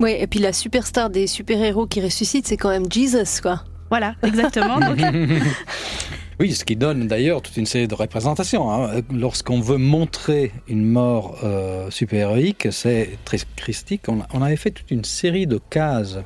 Oui, 0.00 0.14
et 0.18 0.26
puis 0.26 0.40
la 0.40 0.52
superstar 0.52 1.10
des 1.10 1.26
super-héros 1.26 1.86
qui 1.86 2.00
ressuscite, 2.00 2.46
c'est 2.46 2.56
quand 2.56 2.70
même 2.70 2.90
Jesus, 2.90 3.40
quoi. 3.40 3.62
Voilà, 3.90 4.14
exactement. 4.22 4.80
Oui, 6.40 6.54
ce 6.54 6.64
qui 6.64 6.74
donne 6.74 7.06
d'ailleurs 7.06 7.40
toute 7.40 7.56
une 7.56 7.66
série 7.66 7.86
de 7.86 7.94
représentations. 7.94 8.68
Hein. 8.68 9.02
Lorsqu'on 9.12 9.60
veut 9.60 9.76
montrer 9.76 10.50
une 10.66 10.84
mort 10.84 11.38
euh, 11.44 11.88
super-héroïque, 11.90 12.66
c'est 12.72 13.10
très 13.24 13.38
christique. 13.54 14.08
On, 14.08 14.22
on, 14.32 14.42
avait 14.42 14.56
fait 14.56 14.72
toute 14.72 14.90
une 14.90 15.04
série 15.04 15.46
de 15.46 15.60
cases 15.70 16.18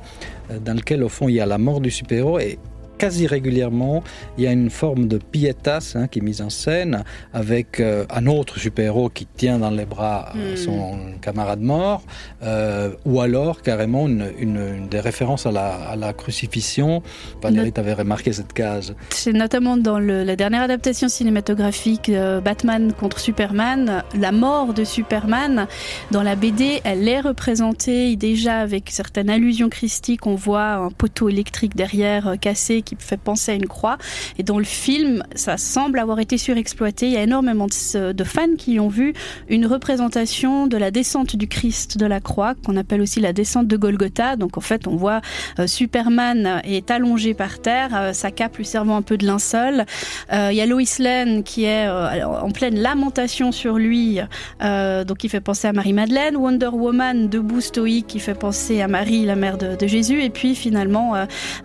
euh, 0.49 0.57
dans 0.57 0.73
lesquelles, 0.73 1.03
au 1.03 1.09
fond, 1.09 1.29
il 1.29 1.35
y 1.35 1.39
a 1.39 1.45
la 1.45 1.59
mort 1.59 1.81
du 1.81 1.91
super-héros 1.91 2.39
et 2.39 2.57
quasi 2.97 3.27
régulièrement, 3.27 4.03
il 4.37 4.43
y 4.43 4.47
a 4.47 4.51
une 4.51 4.69
forme 4.69 5.07
de 5.07 5.17
pietas 5.17 5.93
hein, 5.95 6.07
qui 6.07 6.19
est 6.19 6.21
mise 6.21 6.41
en 6.41 6.49
scène 6.49 7.03
avec 7.33 7.79
euh, 7.79 8.05
un 8.09 8.25
autre 8.27 8.59
super-héros 8.59 9.09
qui 9.09 9.25
tient 9.25 9.59
dans 9.59 9.69
les 9.69 9.85
bras 9.85 10.33
euh, 10.35 10.53
mm. 10.53 10.57
son 10.57 10.97
camarade 11.21 11.61
mort, 11.61 12.03
euh, 12.43 12.91
ou 13.05 13.21
alors 13.21 13.61
carrément 13.61 14.07
une, 14.07 14.31
une, 14.39 14.57
une 14.77 14.87
des 14.87 14.99
références 14.99 15.45
à 15.45 15.51
la, 15.51 15.75
à 15.75 15.95
la 15.95 16.13
crucifixion. 16.13 17.01
Valérie, 17.41 17.71
tu 17.71 17.79
avais 17.79 17.93
remarqué 17.93 18.33
cette 18.33 18.53
case. 18.53 18.95
C'est 19.09 19.33
notamment 19.33 19.77
dans 19.77 19.99
le, 19.99 20.23
la 20.23 20.35
dernière 20.35 20.63
adaptation 20.63 21.07
cinématographique 21.07 22.11
Batman 22.43 22.93
contre 22.93 23.19
Superman, 23.19 24.03
la 24.15 24.31
mort 24.31 24.73
de 24.73 24.83
Superman. 24.83 25.67
Dans 26.11 26.23
la 26.23 26.35
BD, 26.35 26.81
elle 26.83 27.07
est 27.07 27.21
représentée 27.21 28.15
déjà 28.15 28.59
avec 28.59 28.89
certaines 28.89 29.29
allusions 29.29 29.69
christiques. 29.69 30.25
On 30.25 30.35
voit 30.35 30.73
un 30.73 30.89
poteau 30.89 31.29
électrique 31.29 31.75
derrière 31.75 32.35
cassé 32.39 32.81
qui 32.87 32.95
fait 32.99 33.17
penser 33.17 33.51
à 33.51 33.55
une 33.55 33.67
croix. 33.67 33.97
Et 34.37 34.43
dans 34.43 34.59
le 34.59 34.65
film, 34.65 35.23
ça 35.35 35.57
semble 35.57 35.99
avoir 35.99 36.19
été 36.19 36.37
surexploité. 36.37 37.07
Il 37.07 37.13
y 37.13 37.17
a 37.17 37.23
énormément 37.23 37.67
de, 37.67 38.23
fans 38.23 38.55
qui 38.57 38.79
ont 38.79 38.87
vu 38.87 39.13
une 39.49 39.65
représentation 39.65 40.67
de 40.67 40.77
la 40.77 40.91
descente 40.91 41.35
du 41.35 41.47
Christ 41.47 41.97
de 41.97 42.05
la 42.05 42.19
croix, 42.19 42.55
qu'on 42.65 42.77
appelle 42.77 43.01
aussi 43.01 43.19
la 43.19 43.33
descente 43.33 43.67
de 43.67 43.77
Golgotha. 43.77 44.35
Donc 44.35 44.57
en 44.57 44.61
fait, 44.61 44.87
on 44.87 44.95
voit 44.95 45.21
euh, 45.59 45.67
Superman 45.67 46.61
est 46.63 46.91
allongé 46.91 47.33
par 47.33 47.59
terre, 47.59 47.89
euh, 47.93 48.13
sa 48.13 48.31
cape 48.31 48.57
lui 48.57 48.65
servant 48.65 48.97
un 48.97 49.01
peu 49.01 49.17
de 49.17 49.25
linceul. 49.25 49.85
Euh, 50.31 50.49
il 50.51 50.57
y 50.57 50.61
a 50.61 50.65
Lois 50.65 50.83
Lane 50.99 51.43
qui 51.43 51.65
est 51.65 51.89
en 51.89 52.51
pleine 52.51 52.79
lamentation 52.79 53.51
sur 53.51 53.77
lui, 53.77 54.19
donc 54.61 55.17
qui 55.17 55.29
fait 55.29 55.41
penser 55.41 55.67
à 55.67 55.73
Marie-Madeleine. 55.73 56.35
Wonder 56.37 56.67
Woman 56.67 57.27
debout 57.29 57.61
stoïque 57.61 58.07
qui 58.07 58.19
fait 58.19 58.33
penser 58.33 58.81
à 58.81 58.87
Marie, 58.87 59.25
la 59.25 59.35
mère 59.35 59.57
de, 59.57 59.87
Jésus. 59.87 60.21
Et 60.21 60.29
puis 60.29 60.55
finalement, 60.55 61.13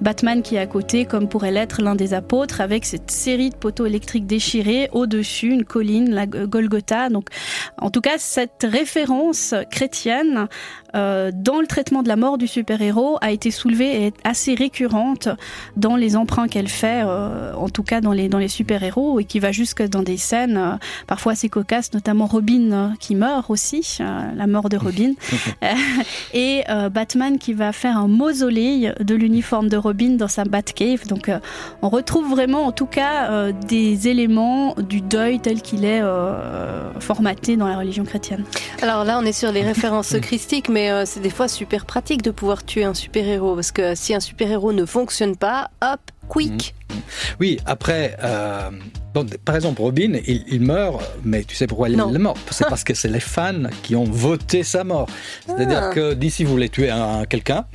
Batman 0.00 0.42
qui 0.42 0.56
est 0.56 0.58
à 0.58 0.66
côté 0.66 1.04
comme 1.12 1.28
pourrait 1.28 1.50
l'être 1.50 1.82
l'un 1.82 1.94
des 1.94 2.14
apôtres, 2.14 2.62
avec 2.62 2.86
cette 2.86 3.10
série 3.10 3.50
de 3.50 3.54
poteaux 3.54 3.84
électriques 3.84 4.26
déchirés 4.26 4.88
au-dessus, 4.92 5.50
une 5.50 5.64
colline, 5.64 6.10
la 6.10 6.26
Golgotha. 6.26 7.10
Donc, 7.10 7.28
en 7.76 7.90
tout 7.90 8.00
cas, 8.00 8.16
cette 8.16 8.64
référence 8.66 9.54
chrétienne 9.70 10.48
euh, 10.94 11.30
dans 11.34 11.60
le 11.60 11.66
traitement 11.66 12.02
de 12.02 12.08
la 12.08 12.16
mort 12.16 12.38
du 12.38 12.46
super-héros 12.46 13.18
a 13.20 13.30
été 13.32 13.50
soulevée 13.50 14.02
et 14.02 14.06
est 14.08 14.14
assez 14.24 14.54
récurrente 14.54 15.28
dans 15.76 15.96
les 15.96 16.16
emprunts 16.16 16.48
qu'elle 16.48 16.68
fait, 16.68 17.02
euh, 17.04 17.54
en 17.54 17.68
tout 17.68 17.82
cas 17.82 18.00
dans 18.00 18.12
les, 18.12 18.28
dans 18.28 18.38
les 18.38 18.48
super-héros, 18.48 19.20
et 19.20 19.24
qui 19.24 19.38
va 19.38 19.52
jusque 19.52 19.82
dans 19.82 20.02
des 20.02 20.16
scènes 20.16 20.56
euh, 20.56 20.76
parfois 21.06 21.32
assez 21.32 21.48
cocasses, 21.48 21.92
notamment 21.92 22.26
Robin 22.26 22.72
euh, 22.72 22.88
qui 23.00 23.14
meurt 23.14 23.50
aussi, 23.50 23.98
euh, 24.00 24.20
la 24.34 24.46
mort 24.46 24.68
de 24.68 24.76
Robin, 24.76 25.12
et 26.34 26.62
euh, 26.68 26.88
Batman 26.88 27.38
qui 27.38 27.52
va 27.52 27.72
faire 27.72 27.96
un 27.96 28.08
mausolée 28.08 28.92
de 29.00 29.14
l'uniforme 29.14 29.68
de 29.68 29.76
Robin 29.76 30.10
dans 30.10 30.28
sa 30.28 30.44
Batcave. 30.44 31.06
Donc 31.06 31.28
euh, 31.28 31.38
on 31.82 31.88
retrouve 31.88 32.28
vraiment 32.30 32.66
en 32.66 32.72
tout 32.72 32.86
cas 32.86 33.30
euh, 33.30 33.52
des 33.68 34.08
éléments 34.08 34.74
du 34.76 35.00
deuil 35.00 35.40
tel 35.40 35.62
qu'il 35.62 35.84
est 35.84 36.00
euh, 36.02 36.92
formaté 37.00 37.56
dans 37.56 37.66
la 37.66 37.76
religion 37.76 38.04
chrétienne. 38.04 38.44
Alors 38.80 39.04
là, 39.04 39.18
on 39.20 39.24
est 39.24 39.32
sur 39.32 39.52
les 39.52 39.62
références 39.62 40.14
christiques, 40.22 40.68
mais 40.68 40.81
euh, 40.90 41.04
c'est 41.06 41.20
des 41.20 41.30
fois 41.30 41.48
super 41.48 41.86
pratique 41.86 42.22
de 42.22 42.30
pouvoir 42.30 42.64
tuer 42.64 42.84
un 42.84 42.94
super-héros, 42.94 43.54
parce 43.54 43.72
que 43.72 43.94
si 43.94 44.14
un 44.14 44.20
super-héros 44.20 44.72
ne 44.72 44.84
fonctionne 44.84 45.36
pas, 45.36 45.70
hop, 45.82 46.00
quick. 46.28 46.74
Mmh. 46.90 46.94
Oui, 47.40 47.58
après, 47.66 48.16
euh, 48.22 48.70
bon, 49.14 49.26
par 49.44 49.54
exemple, 49.54 49.80
Robin, 49.80 50.14
il, 50.26 50.44
il, 50.48 50.60
meurt, 50.60 51.02
mais 51.24 51.44
tu 51.44 51.54
sais 51.54 51.66
pourquoi 51.66 51.88
il 51.88 51.94
est 51.98 52.18
mort? 52.18 52.36
C'est 52.50 52.68
parce 52.68 52.84
que 52.84 52.94
c'est 52.94 53.08
les 53.08 53.20
fans 53.20 53.64
qui 53.82 53.96
ont 53.96 54.04
voté 54.04 54.62
sa 54.62 54.84
mort. 54.84 55.08
C'est-à-dire 55.46 55.80
ah. 55.90 55.94
que 55.94 56.14
d'ici, 56.14 56.44
vous 56.44 56.52
voulez 56.52 56.68
tuer 56.68 56.90
quelqu'un, 57.28 57.64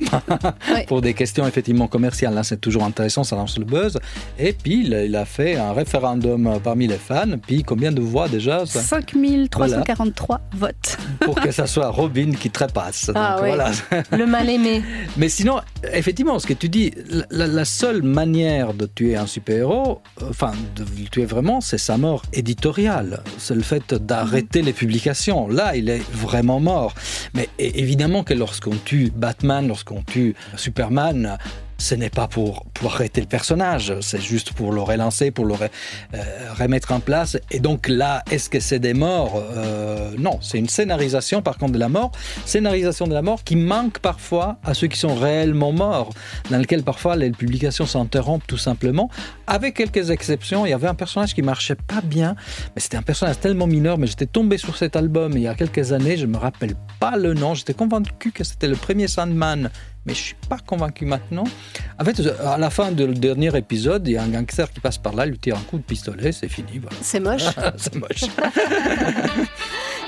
oui. 0.74 0.84
pour 0.86 1.00
des 1.00 1.14
questions 1.14 1.46
effectivement 1.46 1.86
commerciales, 1.88 2.34
là 2.34 2.42
c'est 2.42 2.60
toujours 2.60 2.84
intéressant, 2.84 3.24
ça 3.24 3.36
lance 3.36 3.58
le 3.58 3.64
buzz. 3.64 3.98
Et 4.38 4.52
puis, 4.52 4.84
il, 4.84 4.92
il, 4.92 5.16
a 5.16 5.24
fait 5.24 5.56
un 5.56 5.72
référendum 5.72 6.60
parmi 6.62 6.86
les 6.86 6.96
fans, 6.96 7.38
puis 7.46 7.62
combien 7.62 7.92
de 7.92 8.00
voix 8.00 8.28
déjà? 8.28 8.64
5343 8.66 10.40
voilà. 10.52 10.72
votes. 10.72 10.98
pour 11.20 11.34
que 11.40 11.50
ça 11.50 11.66
soit 11.68 11.88
Robin 11.90 12.32
qui 12.32 12.50
trépasse. 12.50 13.10
Ah, 13.14 13.36
Donc, 13.36 13.44
oui. 13.44 13.48
voilà. 13.48 13.70
Le 14.12 14.26
mal 14.26 14.48
aimé. 14.48 14.82
Mais 15.16 15.28
sinon, 15.28 15.60
effectivement, 15.92 16.38
ce 16.38 16.46
que 16.46 16.54
tu 16.54 16.68
dis, 16.68 16.92
la, 17.30 17.46
la 17.46 17.64
seule 17.64 18.02
manière 18.02 18.74
de 18.74 18.86
tuer 18.86 19.16
un 19.16 19.26
super-héros, 19.26 20.00
enfin, 20.28 20.52
de 20.76 20.82
le 20.82 21.08
tuer 21.08 21.26
vraiment, 21.28 21.60
c'est 21.60 21.78
sa 21.78 21.96
mort 21.96 22.22
éditoriale. 22.32 23.22
C'est 23.38 23.54
le 23.54 23.62
fait 23.62 23.94
d'arrêter 23.94 24.62
les 24.62 24.72
publications. 24.72 25.48
Là, 25.48 25.76
il 25.76 25.88
est 25.88 26.02
vraiment 26.12 26.58
mort. 26.58 26.94
Mais 27.34 27.48
évidemment 27.58 28.24
que 28.24 28.34
lorsqu'on 28.34 28.76
tue 28.84 29.12
Batman, 29.14 29.68
lorsqu'on 29.68 30.02
tue 30.02 30.34
Superman, 30.56 31.38
ce 31.78 31.94
n'est 31.94 32.10
pas 32.10 32.26
pour, 32.26 32.64
pour 32.74 32.94
arrêter 32.94 33.20
le 33.20 33.28
personnage, 33.28 33.94
c'est 34.00 34.20
juste 34.20 34.52
pour 34.52 34.72
le 34.72 34.80
relancer, 34.80 35.30
pour 35.30 35.46
le 35.46 35.54
euh, 35.54 36.18
remettre 36.58 36.92
en 36.92 37.00
place. 37.00 37.38
Et 37.50 37.60
donc 37.60 37.88
là, 37.88 38.22
est-ce 38.30 38.50
que 38.50 38.60
c'est 38.60 38.80
des 38.80 38.94
morts? 38.94 39.42
Euh, 39.56 40.10
Non, 40.18 40.38
c'est 40.42 40.58
une 40.58 40.68
scénarisation 40.68 41.40
par 41.40 41.56
contre 41.56 41.72
de 41.72 41.78
la 41.78 41.88
mort, 41.88 42.10
scénarisation 42.44 43.06
de 43.06 43.14
la 43.14 43.22
mort 43.22 43.44
qui 43.44 43.56
manque 43.56 44.00
parfois 44.00 44.58
à 44.64 44.74
ceux 44.74 44.88
qui 44.88 44.98
sont 44.98 45.14
réellement 45.14 45.72
morts, 45.72 46.10
dans 46.50 46.58
lequel 46.58 46.82
parfois 46.82 47.14
les 47.14 47.30
publications 47.30 47.86
s'interrompent 47.86 48.46
tout 48.46 48.58
simplement. 48.58 49.08
Avec 49.46 49.74
quelques 49.74 50.10
exceptions, 50.10 50.66
il 50.66 50.70
y 50.70 50.72
avait 50.72 50.88
un 50.88 50.94
personnage 50.94 51.34
qui 51.34 51.42
marchait 51.42 51.76
pas 51.76 52.00
bien, 52.02 52.34
mais 52.74 52.80
c'était 52.80 52.96
un 52.96 53.02
personnage 53.02 53.38
tellement 53.38 53.66
mineur, 53.66 53.98
mais 53.98 54.08
j'étais 54.08 54.26
tombé 54.26 54.58
sur 54.58 54.76
cet 54.76 54.96
album 54.96 55.32
il 55.34 55.42
y 55.42 55.48
a 55.48 55.54
quelques 55.54 55.92
années, 55.92 56.16
je 56.16 56.26
me 56.26 56.36
rappelle 56.36 56.74
pas 56.98 57.16
le 57.16 57.34
nom, 57.34 57.54
j'étais 57.54 57.74
convaincu 57.74 58.32
que 58.32 58.42
c'était 58.42 58.68
le 58.68 58.76
premier 58.76 59.06
Sandman 59.06 59.70
mais 60.08 60.14
je 60.14 60.22
suis 60.22 60.36
pas 60.48 60.56
convaincu 60.66 61.04
maintenant. 61.04 61.44
En 62.00 62.04
fait, 62.04 62.18
à 62.42 62.56
la 62.56 62.70
fin 62.70 62.90
du 62.90 63.06
dernier 63.08 63.54
épisode, 63.56 64.08
il 64.08 64.14
y 64.14 64.16
a 64.16 64.22
un 64.22 64.28
gangster 64.28 64.70
qui 64.70 64.80
passe 64.80 64.96
par 64.96 65.14
là, 65.14 65.26
lui 65.26 65.38
tire 65.38 65.56
un 65.56 65.60
coup 65.60 65.76
de 65.76 65.82
pistolet, 65.82 66.32
c'est 66.32 66.48
fini. 66.48 66.78
Voilà. 66.78 66.96
C'est 67.02 67.20
moche. 67.20 67.42
c'est 67.76 67.94
moche. 67.94 68.22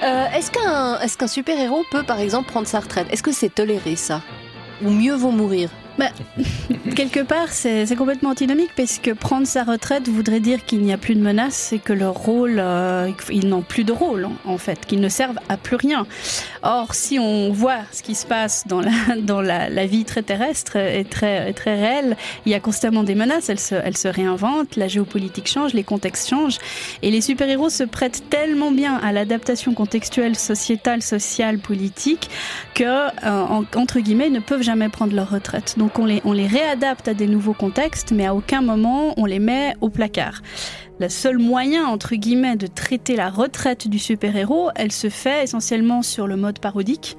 euh, 0.03 0.27
Est-ce 0.35 0.51
qu'un 0.51 0.99
est 1.01 1.17
qu 1.19 1.29
super-héros 1.29 1.85
peut, 1.91 2.03
par 2.03 2.19
exemple, 2.19 2.49
prendre 2.49 2.67
sa 2.67 2.81
retraite? 2.81 3.09
Est-ce 3.11 3.23
que 3.23 3.33
c'est 3.33 3.55
toléré 3.55 3.95
ça? 3.95 4.23
Ou 4.83 4.89
mieux 4.89 5.15
vaut 5.15 5.33
mourir? 5.33 5.69
Bah, 6.01 6.09
quelque 6.97 7.21
part, 7.21 7.49
c'est 7.51 7.95
complètement 7.95 8.31
antinomique 8.31 8.71
parce 8.75 8.99
que 8.99 9.11
prendre 9.11 9.47
sa 9.47 9.65
retraite 9.65 10.09
voudrait 10.09 10.41
dire 10.41 10.65
qu'il 10.65 10.81
n'y 10.81 10.95
a 10.95 10.97
plus 10.97 11.15
de 11.15 11.21
menaces 11.21 11.75
et 11.75 11.79
que 11.79 11.93
leur 11.93 12.15
rôle, 12.15 12.57
euh, 12.59 13.11
ils 13.31 13.47
n'ont 13.47 13.61
plus 13.61 13.85
de 13.85 13.93
rôle 13.93 14.27
en 14.47 14.57
fait, 14.57 14.87
qu'ils 14.87 15.01
ne 15.01 15.11
servent 15.11 15.39
à 15.51 15.59
plus 15.59 15.77
rien. 15.77 16.07
Or, 16.63 16.95
si 16.95 17.19
on 17.19 17.53
voit 17.53 17.81
ce 17.93 18.03
qui 18.03 18.15
se 18.15 18.25
passe 18.25 18.67
dans 18.67 18.81
la, 18.81 18.91
dans 19.23 19.43
la, 19.43 19.87
vie 19.87 20.07
très 20.07 20.23
terrestre 20.23 20.77
et 20.77 21.05
très, 21.05 21.53
très 21.53 21.75
réelle, 21.75 22.17
il 22.47 22.53
y 22.53 22.55
a 22.55 22.61
constamment 22.61 23.03
des 23.03 23.15
menaces, 23.15 23.51
elles 23.51 23.61
se, 23.61 23.75
elles 23.75 23.99
se 23.99 24.09
réinventent, 24.09 24.77
la 24.77 24.89
géopolitique 24.89 25.49
change, 25.49 25.75
les 25.75 25.85
contextes 25.85 26.31
changent 26.31 26.59
et 27.03 27.11
les 27.11 27.21
super-héros 27.21 27.69
se 27.69 27.85
prêtent 27.85 28.23
tellement 28.31 28.71
bien 28.71 28.97
à 28.97 29.13
l'adaptation 29.13 29.75
contextuelle, 29.75 30.35
sociétale, 30.35 31.03
sociale, 31.03 31.59
politique 31.59 32.31
que, 32.75 32.85
euh, 32.85 33.11
en, 33.23 33.65
entre 33.77 34.01
guillemets, 34.01 34.31
ne 34.31 34.41
peuvent 34.41 34.63
jamais 34.63 34.89
prendre 34.89 35.15
leur 35.15 35.29
retraite. 35.29 35.75
Donc 35.77 35.90
on 35.99 36.07
les, 36.07 36.21
on 36.25 36.33
les 36.33 36.47
réadapte 36.47 37.09
à 37.09 37.15
des 37.15 37.27
nouveaux 37.27 37.55
contextes, 37.55 38.13
mais 38.13 38.27
à 38.27 38.35
aucun 38.35 38.61
moment 38.63 39.15
on 39.17 39.25
les 39.25 39.39
met 39.39 39.75
au 39.81 39.89
placard. 39.89 40.43
La 41.01 41.09
seule 41.09 41.39
moyen, 41.39 41.87
entre 41.87 42.15
guillemets, 42.15 42.57
de 42.57 42.67
traiter 42.67 43.17
la 43.17 43.31
retraite 43.31 43.89
du 43.89 43.99
super-héros, 43.99 44.69
elle 44.77 44.93
se 44.93 45.09
fait 45.09 45.45
essentiellement 45.45 46.03
sur 46.03 46.27
le 46.27 46.37
mode 46.37 46.59
parodique. 46.59 47.17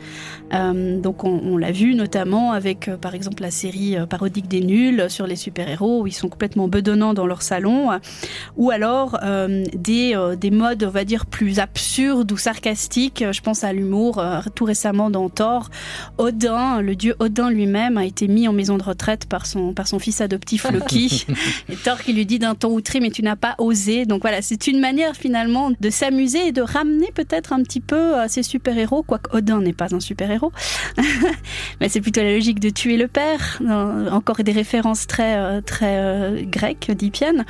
Euh, 0.53 1.00
donc 1.00 1.23
on, 1.23 1.41
on 1.43 1.57
l'a 1.57 1.71
vu 1.71 1.95
notamment 1.95 2.51
avec, 2.51 2.88
euh, 2.88 2.97
par 2.97 3.15
exemple, 3.15 3.41
la 3.41 3.50
série 3.50 3.97
euh, 3.97 4.05
parodique 4.05 4.47
des 4.47 4.61
nuls 4.61 5.09
sur 5.09 5.25
les 5.25 5.35
super-héros, 5.35 6.01
où 6.03 6.07
ils 6.07 6.13
sont 6.13 6.29
complètement 6.29 6.67
bedonnants 6.67 7.15
dans 7.15 7.25
leur 7.25 7.41
salon, 7.41 7.89
ou 8.55 8.69
alors 8.69 9.19
des, 9.73 10.15
des 10.39 10.51
modes, 10.51 10.83
on 10.83 10.89
va 10.89 11.03
dire, 11.03 11.25
plus 11.25 11.57
absurdes 11.57 12.31
ou 12.31 12.38
sarcastiques. 12.38 13.23
Je 13.31 13.41
pense 13.41 13.63
à 13.63 13.73
l'humour. 13.73 14.23
tout 14.53 14.65
récemment 14.65 15.09
dans 15.09 15.29
Thor, 15.29 15.71
Odin, 16.19 16.81
le 16.81 16.95
dieu 16.95 17.15
Odin 17.17 17.50
lui-même, 17.50 17.97
a 17.97 18.05
été 18.05 18.27
mis 18.27 18.47
en 18.47 18.53
maison 18.53 18.77
de 18.77 18.83
retraite 18.83 19.25
par 19.25 19.47
son, 19.47 19.73
par 19.73 19.88
son 19.88 19.97
fils 19.97 20.21
adoptif 20.21 20.69
Loki. 20.69 21.25
et 21.69 21.75
Thor 21.75 22.00
qui 22.00 22.13
lui 22.13 22.27
dit 22.27 22.38
d'un 22.38 22.53
ton 22.53 22.69
outré, 22.69 23.00
mais 23.00 23.09
tu 23.09 23.23
n'as 23.23 23.35
pas 23.35 23.55
osé. 23.57 23.70
Donc 24.05 24.21
voilà, 24.21 24.41
c'est 24.41 24.67
une 24.67 24.79
manière 24.79 25.15
finalement 25.15 25.71
de 25.79 25.89
s'amuser 25.89 26.47
et 26.47 26.51
de 26.51 26.61
ramener 26.61 27.09
peut-être 27.13 27.53
un 27.53 27.63
petit 27.63 27.79
peu 27.79 27.95
euh, 27.95 28.25
ces 28.27 28.43
super-héros, 28.43 29.03
quoique 29.03 29.35
Odin 29.35 29.61
n'est 29.61 29.73
pas 29.73 29.95
un 29.95 29.99
super-héros. 29.99 30.51
mais 31.79 31.87
c'est 31.87 32.01
plutôt 32.01 32.21
la 32.21 32.33
logique 32.33 32.59
de 32.59 32.69
tuer 32.69 32.97
le 32.97 33.07
père. 33.07 33.61
Euh, 33.61 34.09
Encore 34.09 34.43
des 34.43 34.51
références 34.51 35.07
très, 35.07 35.37
euh, 35.37 35.61
très 35.61 35.97
euh, 35.99 36.41
grecques, 36.43 36.91
d'Hippiane. 36.91 37.45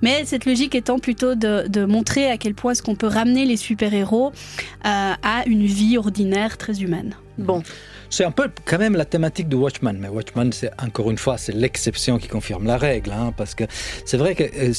Mais 0.00 0.24
cette 0.24 0.46
logique 0.46 0.74
étant 0.74 0.98
plutôt 0.98 1.34
de, 1.34 1.66
de 1.66 1.84
montrer 1.84 2.30
à 2.30 2.38
quel 2.38 2.54
point 2.54 2.72
est-ce 2.72 2.82
qu'on 2.82 2.94
peut 2.94 3.08
ramener 3.08 3.44
les 3.44 3.56
super-héros 3.56 4.32
euh, 4.86 5.12
à 5.22 5.42
une 5.46 5.66
vie 5.66 5.98
ordinaire 5.98 6.56
très 6.56 6.82
humaine. 6.82 7.14
Bon. 7.38 7.62
C'est 8.10 8.24
un 8.24 8.30
peu 8.30 8.48
quand 8.64 8.78
même 8.78 8.94
la 8.94 9.04
thématique 9.04 9.48
de 9.48 9.56
Watchman, 9.56 9.94
mais 9.94 10.08
Watchman, 10.08 10.52
c'est 10.52 10.70
encore 10.80 11.10
une 11.10 11.18
fois, 11.18 11.36
c'est 11.36 11.52
l'exception 11.52 12.18
qui 12.18 12.28
confirme 12.28 12.64
la 12.64 12.76
règle, 12.76 13.10
hein, 13.10 13.32
parce 13.36 13.56
que 13.56 13.64
c'est 14.04 14.16
vrai 14.16 14.36
que 14.36 14.44
euh, 14.44 14.72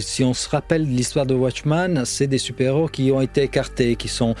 si 0.00 0.24
on 0.24 0.34
se 0.34 0.48
rappelle 0.48 0.82
l'histoire 0.84 1.26
de 1.26 1.34
Watchman, 1.34 2.04
c'est 2.04 2.26
des 2.26 2.38
super-héros 2.38 2.88
qui 2.88 3.10
ont 3.12 3.20
été 3.20 3.42
écartés, 3.42 3.96
qui 3.96 4.08
sont 4.08 4.34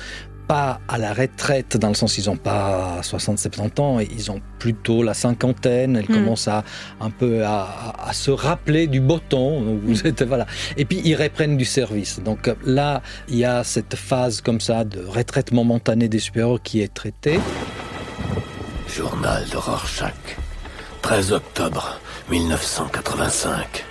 pas 0.46 0.80
à 0.88 0.96
la 0.96 1.12
retraite 1.12 1.76
dans 1.76 1.88
le 1.88 1.94
sens 1.94 2.16
ils 2.16 2.30
ont 2.30 2.36
pas 2.38 3.00
60-70 3.02 3.80
ans, 3.82 3.98
ils 4.00 4.30
ont 4.30 4.40
plutôt 4.58 5.02
la 5.02 5.12
cinquantaine, 5.12 6.02
ils 6.02 6.10
Mm. 6.10 6.14
commencent 6.18 6.48
à 6.48 6.64
un 7.02 7.10
peu 7.10 7.44
à, 7.44 7.64
à- 7.64 8.08
à 8.08 8.12
se 8.14 8.30
rappeler 8.30 8.86
du 8.86 9.00
beau 9.00 9.18
temps, 9.18 9.58
où 9.58 9.78
vous 9.84 10.06
êtes, 10.06 10.22
voilà. 10.22 10.46
Et 10.78 10.86
puis 10.86 11.02
ils 11.04 11.14
reprennent 11.16 11.58
du 11.58 11.66
service. 11.66 12.20
Donc 12.20 12.50
là, 12.64 13.02
il 13.28 13.36
y 13.36 13.44
a 13.44 13.62
cette 13.62 13.94
phase 13.94 14.40
comme 14.40 14.60
ça 14.60 14.84
de 14.84 15.04
retraite 15.04 15.52
momentanée 15.52 16.08
des 16.08 16.18
super-héros 16.18 16.58
qui 16.62 16.80
est 16.80 16.94
traitée. 16.94 17.40
Journal 18.88 19.44
de 19.52 19.56
Rorschach. 19.58 20.14
13 21.02 21.32
octobre 21.32 22.00
1985. 22.30 23.84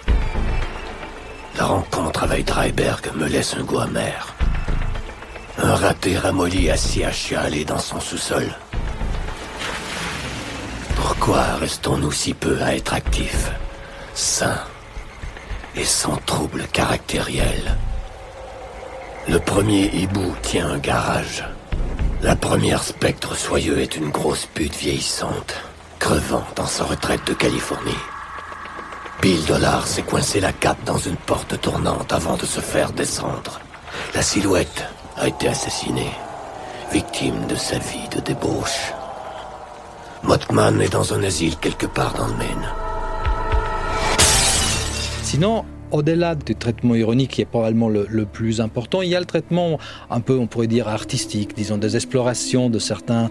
La 1.57 1.65
rencontre 1.65 2.23
avec 2.23 2.45
Dreiberg 2.45 3.11
me 3.15 3.25
laisse 3.27 3.55
un 3.55 3.63
goût 3.63 3.79
amer. 3.79 4.35
Un 5.57 5.73
raté 5.73 6.15
ramolli 6.15 6.69
assis 6.69 7.03
à 7.03 7.11
chialer 7.11 7.65
dans 7.65 7.79
son 7.79 7.99
sous-sol. 7.99 8.47
Pourquoi 10.95 11.55
restons-nous 11.59 12.11
si 12.11 12.35
peu 12.35 12.61
à 12.61 12.75
être 12.75 12.93
actifs, 12.93 13.51
sains 14.13 14.61
et 15.75 15.83
sans 15.83 16.17
trouble 16.27 16.67
caractériel 16.71 17.75
Le 19.27 19.39
premier 19.39 19.85
hibou 19.95 20.35
tient 20.43 20.69
un 20.69 20.77
garage. 20.77 21.43
La 22.21 22.35
première 22.35 22.83
spectre 22.83 23.35
soyeux 23.35 23.79
est 23.79 23.95
une 23.95 24.09
grosse 24.09 24.45
pute 24.45 24.75
vieillissante, 24.75 25.55
crevant 25.97 26.45
dans 26.55 26.67
sa 26.67 26.83
retraite 26.83 27.25
de 27.25 27.33
Californie. 27.33 28.03
Bill 29.21 29.43
Dollar 29.45 29.87
s'est 29.87 30.03
coincé 30.03 30.39
la 30.39 30.53
cape 30.53 30.83
dans 30.85 30.97
une 30.97 31.15
porte 31.15 31.59
tournante 31.59 32.13
avant 32.13 32.37
de 32.37 32.45
se 32.45 32.59
faire 32.59 32.91
descendre. 32.91 33.59
La 34.13 34.21
silhouette 34.21 34.85
a 35.17 35.27
été 35.27 35.47
assassinée, 35.47 36.11
victime 36.91 37.47
de 37.47 37.55
sa 37.55 37.79
vie 37.79 38.07
de 38.15 38.19
débauche. 38.21 38.93
Mothman 40.23 40.81
est 40.81 40.93
dans 40.93 41.13
un 41.13 41.23
asile 41.23 41.57
quelque 41.57 41.87
part 41.87 42.13
dans 42.13 42.27
le 42.27 42.35
Maine. 42.35 42.69
Sinon, 45.23 45.65
au-delà 45.91 46.35
du 46.35 46.55
traitement 46.55 46.95
ironique 46.95 47.31
qui 47.31 47.41
est 47.41 47.45
probablement 47.45 47.89
le, 47.89 48.25
plus 48.25 48.59
important, 48.61 49.01
il 49.01 49.09
y 49.09 49.15
a 49.15 49.19
le 49.19 49.25
traitement 49.25 49.79
un 50.09 50.19
peu, 50.19 50.37
on 50.37 50.47
pourrait 50.47 50.67
dire, 50.67 50.87
artistique, 50.87 51.55
disons, 51.55 51.77
des 51.77 51.95
explorations 51.95 52.69
de 52.69 52.79
certains 52.79 53.29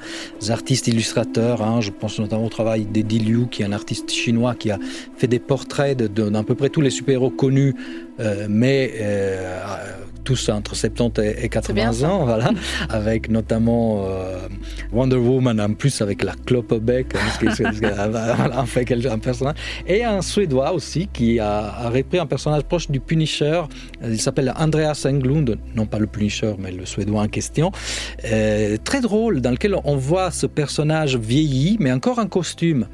artistes 0.48 0.86
illustrateurs. 0.86 1.62
hein. 1.62 1.80
Je 1.80 1.90
pense 1.90 2.18
notamment 2.18 2.46
au 2.46 2.48
travail 2.50 2.86
d'Eddie 2.86 3.18
Liu, 3.18 3.46
qui 3.50 3.62
est 3.62 3.66
un 3.66 3.72
artiste 3.72 4.10
chinois 4.10 4.54
qui 4.54 4.70
a 4.70 4.78
fait 5.16 5.26
des 5.28 5.38
portraits 5.38 5.96
de- 5.98 6.06
de- 6.06 6.30
peu 6.46 6.54
près 6.54 6.70
tous 6.70 6.80
les 6.80 6.90
super-héros 6.90 7.30
connus, 7.30 7.74
euh, 8.20 8.46
mais 8.48 8.92
euh, 9.00 9.60
tous 10.26 10.48
entre 10.48 10.74
70 10.74 11.22
et 11.22 11.44
et 11.44 11.48
80 11.48 11.92
ça. 11.92 12.10
ans, 12.10 12.24
voilà, 12.26 12.50
avec 12.90 13.30
notamment 13.30 14.04
euh, 14.04 14.48
Wonder 14.92 15.16
Woman, 15.16 15.60
en 15.60 15.72
plus 15.74 16.02
avec 16.02 16.24
la 16.24 16.34
clope 16.44 16.72
au 16.72 16.80
bec, 16.80 17.14
hein, 17.14 17.48
voilà, 18.10 18.60
en 18.60 18.66
fait 18.66 18.90
un 19.06 19.18
personnage. 19.18 19.54
Et 19.86 20.02
un 20.04 20.20
Suédois 20.22 20.72
aussi 20.72 21.08
qui 21.12 21.38
a, 21.38 21.72
a 21.86 21.90
repris 21.90 22.18
un 22.18 22.26
personnage 22.26 22.64
proche 22.64 22.90
du 22.90 22.98
Punisher. 23.00 23.62
Euh, 24.02 24.10
Il 24.10 24.20
s'appelle 24.20 24.52
Andreas 24.58 25.06
Englund, 25.06 25.56
non 25.76 25.86
pas 25.86 25.98
le 26.00 26.08
Punisher, 26.08 26.54
mais 26.58 26.72
le 26.72 26.84
Suédois 26.84 27.22
en 27.22 27.28
question. 27.28 27.70
Euh, 28.24 28.76
très 28.82 29.00
drôle, 29.00 29.40
dans 29.40 29.52
lequel 29.52 29.76
on 29.84 29.96
voit 29.96 30.30
ce 30.32 30.46
personnage 30.46 31.16
vieilli, 31.16 31.76
mais 31.78 31.92
encore 31.92 32.18
en 32.18 32.26
costume. 32.26 32.86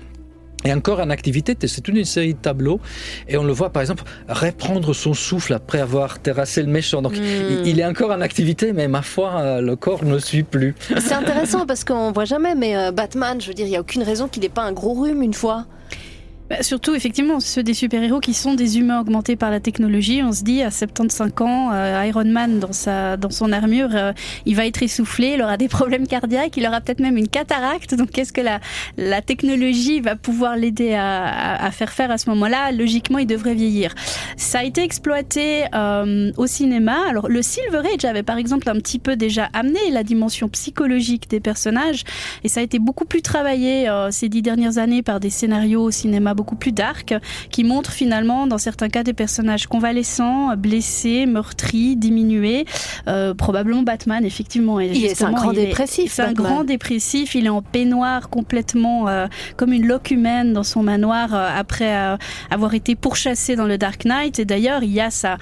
Et 0.64 0.72
encore 0.72 1.01
en 1.01 1.11
activité, 1.11 1.57
c'est 1.66 1.81
toute 1.81 1.96
une 1.96 2.05
série 2.05 2.35
de 2.35 2.38
tableaux. 2.38 2.81
Et 3.29 3.37
on 3.37 3.44
le 3.44 3.53
voit, 3.53 3.70
par 3.70 3.83
exemple, 3.83 4.05
reprendre 4.29 4.94
son 4.94 5.14
souffle 5.14 5.55
après 5.55 5.81
avoir 5.81 6.18
terrassé 6.20 6.62
le 6.62 6.68
méchant. 6.68 7.03
Donc, 7.03 7.14
il, 7.16 7.66
il 7.66 7.81
est 7.81 7.85
encore 7.85 8.11
en 8.11 8.20
activité, 8.20 8.72
mais 8.72 8.88
ma 8.88 9.03
foi, 9.03 9.33
euh, 9.40 9.61
le 9.61 9.77
corps 9.77 10.05
ne 10.05 10.18
suit 10.18 10.44
plus. 10.44 10.75
C'est 10.98 11.14
intéressant 11.14 11.66
parce 11.66 11.85
qu'on 11.85 12.12
voit 12.12 12.25
jamais, 12.25 12.55
mais 12.55 12.77
euh, 12.77 12.92
Batman, 12.92 13.40
je 13.40 13.48
veux 13.48 13.55
dire, 13.55 13.66
il 13.66 13.72
y 13.72 13.77
a 13.77 13.81
aucune 13.81 14.03
raison 14.03 14.29
qu'il 14.29 14.42
n'ait 14.42 14.48
pas 14.48 14.62
un 14.62 14.72
gros 14.72 14.94
rhume 14.94 15.22
une 15.22 15.35
fois. 15.35 15.66
Bah, 16.53 16.62
surtout, 16.62 16.95
effectivement, 16.95 17.41
ceux 17.41 17.62
des 17.62 17.73
super-héros 17.73 18.21
qui 18.21 18.35
sont 18.35 18.53
des 18.53 18.79
humains 18.79 19.01
augmentés 19.01 19.37
par 19.37 19.51
la 19.51 19.59
technologie. 19.59 20.23
On 20.23 20.33
se 20.33 20.43
dit, 20.43 20.61
à 20.61 20.71
75 20.71 21.33
ans, 21.41 21.71
euh, 21.73 22.05
Iron 22.07 22.27
Man, 22.27 22.59
dans, 22.59 22.75
sa, 22.75 23.17
dans 23.17 23.31
son 23.31 23.53
armure, 23.53 23.88
euh, 23.95 24.12
il 24.45 24.55
va 24.55 24.67
être 24.67 24.83
essoufflé, 24.83 25.33
il 25.37 25.43
aura 25.43 25.57
des 25.57 25.69
problèmes 25.69 26.07
cardiaques, 26.07 26.55
il 26.59 26.67
aura 26.67 26.83
peut-être 26.83 27.01
même 27.01 27.17
une 27.17 27.29
cataracte. 27.29 27.95
Donc, 27.95 28.11
qu'est-ce 28.11 28.35
que 28.35 28.43
la, 28.43 28.61
la 28.99 29.23
technologie 29.23 30.01
va 30.03 30.15
pouvoir 30.15 30.57
l'aider 30.57 30.93
à, 30.93 31.25
à, 31.25 31.65
à 31.65 31.71
faire 31.71 31.91
faire 31.91 32.11
à 32.11 32.19
ce 32.19 32.29
moment-là? 32.29 32.71
Logiquement, 32.71 33.17
il 33.17 33.27
devrait 33.27 33.55
vieillir. 33.55 33.95
Ça 34.37 34.59
a 34.59 34.65
été 34.65 34.83
exploité 34.83 35.65
euh, 35.75 36.33
au 36.37 36.47
cinéma. 36.47 36.99
Alors, 37.09 37.31
le 37.31 37.41
Silver 37.41 37.81
Age 37.95 38.05
avait, 38.05 38.23
par 38.23 38.37
exemple, 38.37 38.69
un 38.69 38.75
petit 38.75 38.99
peu 38.99 39.17
déjà 39.17 39.49
amené 39.55 39.91
la 39.91 40.03
dimension 40.03 40.51
psychologique 40.51 41.31
des 41.31 41.41
personnages. 41.41 42.05
Et 42.45 42.51
ça 42.51 42.61
a 42.61 42.62
été 42.62 42.79
beaucoup 42.79 43.07
plus 43.07 43.23
travaillé 43.23 43.88
euh, 43.88 44.11
ces 44.11 44.29
dix 44.29 44.43
dernières 44.43 44.77
années 44.77 45.03
par 45.03 45.19
des 45.19 45.31
scénarios 45.31 45.85
au 45.85 45.91
cinéma 45.91 46.35
beaucoup 46.43 46.57
plus 46.57 46.73
dark, 46.73 47.15
qui 47.51 47.63
montrent 47.63 47.93
finalement, 47.93 48.49
dans 48.49 48.59
certains 48.59 48.89
cas, 48.89 49.05
des 49.05 49.13
personnages 49.13 49.69
convalescents, 49.69 50.57
blessés, 50.57 51.25
meurtris, 51.27 51.95
diminués. 51.97 52.65
Euh, 53.07 53.33
probablement 53.33 53.83
Batman, 53.83 54.25
effectivement. 54.25 54.81
Et 54.81 54.89
Il 54.93 55.05
est- 55.05 55.23
un 55.23 55.31
grand 55.31 55.53
il 55.53 55.61
dépressif, 55.67 56.13
C'est 56.15 56.23
un 56.23 56.33
grand 56.33 56.65
dépressif. 56.65 57.37
Il 57.37 57.47
est 57.47 57.49
en 57.61 57.63
peignoir 57.63 58.29
complètement 58.29 59.07
euh, 59.09 59.29
comme 59.57 59.73
une 59.73 59.87
loque 59.87 60.11
humaine 60.11 60.53
dans 60.53 60.65
son 60.65 60.83
manoir 60.83 61.33
euh, 61.33 61.49
après 61.57 61.93
avoir 62.51 62.75
été 62.75 62.97
pourchassé 62.97 63.55
dans 63.55 63.67
le 63.67 63.79
Dark 63.79 64.05
Knight. 64.05 64.41
Et 64.41 64.45
d'ailleurs, 64.45 64.83
il 64.83 64.91
y 64.93 65.01
a 65.01 65.11
sa 65.11 65.39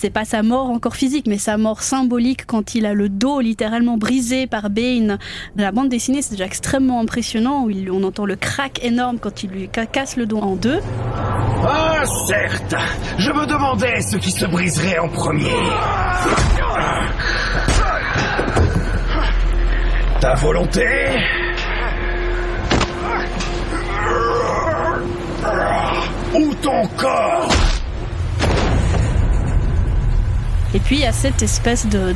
c'est 0.00 0.10
pas 0.10 0.24
sa 0.24 0.44
mort 0.44 0.70
encore 0.70 0.94
physique, 0.94 1.26
mais 1.26 1.38
sa 1.38 1.56
mort 1.56 1.82
symbolique 1.82 2.46
quand 2.46 2.76
il 2.76 2.86
a 2.86 2.94
le 2.94 3.08
dos 3.08 3.40
littéralement 3.40 3.96
brisé 3.96 4.46
par 4.46 4.70
Bane. 4.70 5.18
La 5.56 5.72
bande 5.72 5.88
dessinée, 5.88 6.22
c'est 6.22 6.30
déjà 6.32 6.44
extrêmement 6.46 7.00
impressionnant. 7.00 7.64
Où 7.64 7.70
on 7.92 8.04
entend 8.04 8.24
le 8.24 8.36
crack 8.36 8.78
énorme 8.84 9.18
quand 9.18 9.42
il 9.42 9.50
lui 9.50 9.68
ca- 9.74 9.86
casse 9.86 10.16
le 10.16 10.26
dos 10.26 10.38
en 10.38 10.54
deux. 10.54 10.78
Ah, 11.66 12.04
certes 12.28 12.76
Je 13.18 13.32
me 13.32 13.44
demandais 13.46 14.00
ce 14.00 14.16
qui 14.18 14.30
se 14.30 14.46
briserait 14.46 14.98
en 15.00 15.08
premier. 15.08 15.50
Ta 20.20 20.34
volonté? 20.34 20.86
Ou 26.34 26.54
ton 26.62 26.86
corps? 26.96 27.48
Et 30.74 30.80
puis 30.80 30.96
il 30.96 31.00
y 31.00 31.06
a 31.06 31.12
cette 31.12 31.42
espèce 31.42 31.86
de, 31.86 32.14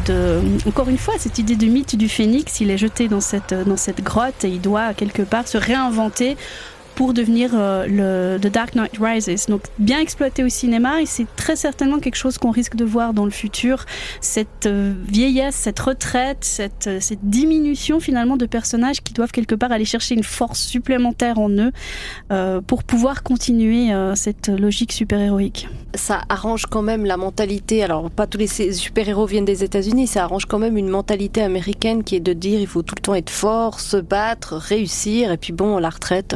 encore 0.67 0.89
une 0.91 0.99
fois, 0.99 1.15
cette 1.19 1.39
idée 1.39 1.57
de 1.57 1.67
mythe 1.67 1.97
du 1.97 2.09
phénix. 2.09 2.61
Il 2.61 2.71
est 2.71 2.77
jeté 2.77 3.09
dans 3.09 3.21
cette 3.21 3.55
dans 3.55 3.79
cette 3.79 4.03
grotte 4.03 4.45
et 4.45 4.49
il 4.49 4.61
doit 4.61 4.93
quelque 4.93 5.23
part 5.23 5.49
se 5.49 5.57
réinventer 5.57 6.37
pour 6.95 7.15
devenir 7.15 7.53
le 7.55 8.39
The 8.39 8.49
Dark 8.49 8.75
Knight 8.75 8.99
Rises. 9.01 9.47
Donc 9.47 9.63
bien 9.79 10.01
exploité 10.01 10.45
au 10.45 10.49
cinéma 10.49 11.03
et 11.03 11.07
c'est 11.07 11.27
très 11.37 11.57
certainement 11.57 11.99
quelque 11.99 12.17
chose 12.17 12.39
qu'on 12.39 12.51
risque 12.51 12.77
de 12.77 12.85
voir 12.85 13.15
dans 13.15 13.25
le 13.25 13.31
futur. 13.31 13.85
Cette 14.21 14.67
vieillesse, 14.67 15.57
cette 15.57 15.81
retraite, 15.81 16.39
cette, 16.41 16.91
cette 17.01 17.23
diminution 17.23 18.01
finalement 18.01 18.37
de 18.37 18.47
personnages 18.47 19.03
qui 19.03 19.13
doivent 19.13 19.33
quelque 19.33 19.55
part 19.55 19.73
aller 19.73 19.85
chercher 19.85 20.15
une 20.15 20.25
force 20.25 20.61
supplémentaire 20.61 21.39
en 21.39 21.51
eux 21.51 21.73
pour 22.67 22.85
pouvoir 22.85 23.23
continuer 23.23 23.93
cette 24.15 24.49
logique 24.49 24.93
super-héroïque. 24.93 25.69
Ça 25.95 26.23
arrange 26.29 26.67
quand 26.67 26.83
même 26.83 27.05
la 27.05 27.17
mentalité. 27.17 27.83
Alors 27.83 28.11
pas 28.11 28.27
tous 28.27 28.39
les 28.39 28.47
super-héros 28.47 29.27
viennent 29.27 29.45
des 29.45 29.65
États-Unis, 29.65 30.07
ça 30.07 30.25
arrange 30.25 30.47
quand 30.47 30.59
même 30.59 30.77
une 30.77 30.89
mentalité 30.89 31.43
américaine 31.43 32.05
qui 32.05 32.17
est 32.17 32.21
de 32.21 32.33
dire 32.33 32.61
il 32.61 32.67
faut 32.67 32.83
tout 32.83 32.95
le 32.97 33.03
temps 33.03 33.15
être 33.15 33.31
fort, 33.31 33.81
se 33.81 33.97
battre, 33.97 34.55
réussir, 34.55 35.33
et 35.33 35.37
puis 35.37 35.53
bon, 35.53 35.79
la 35.79 35.91
retraite. 35.91 36.35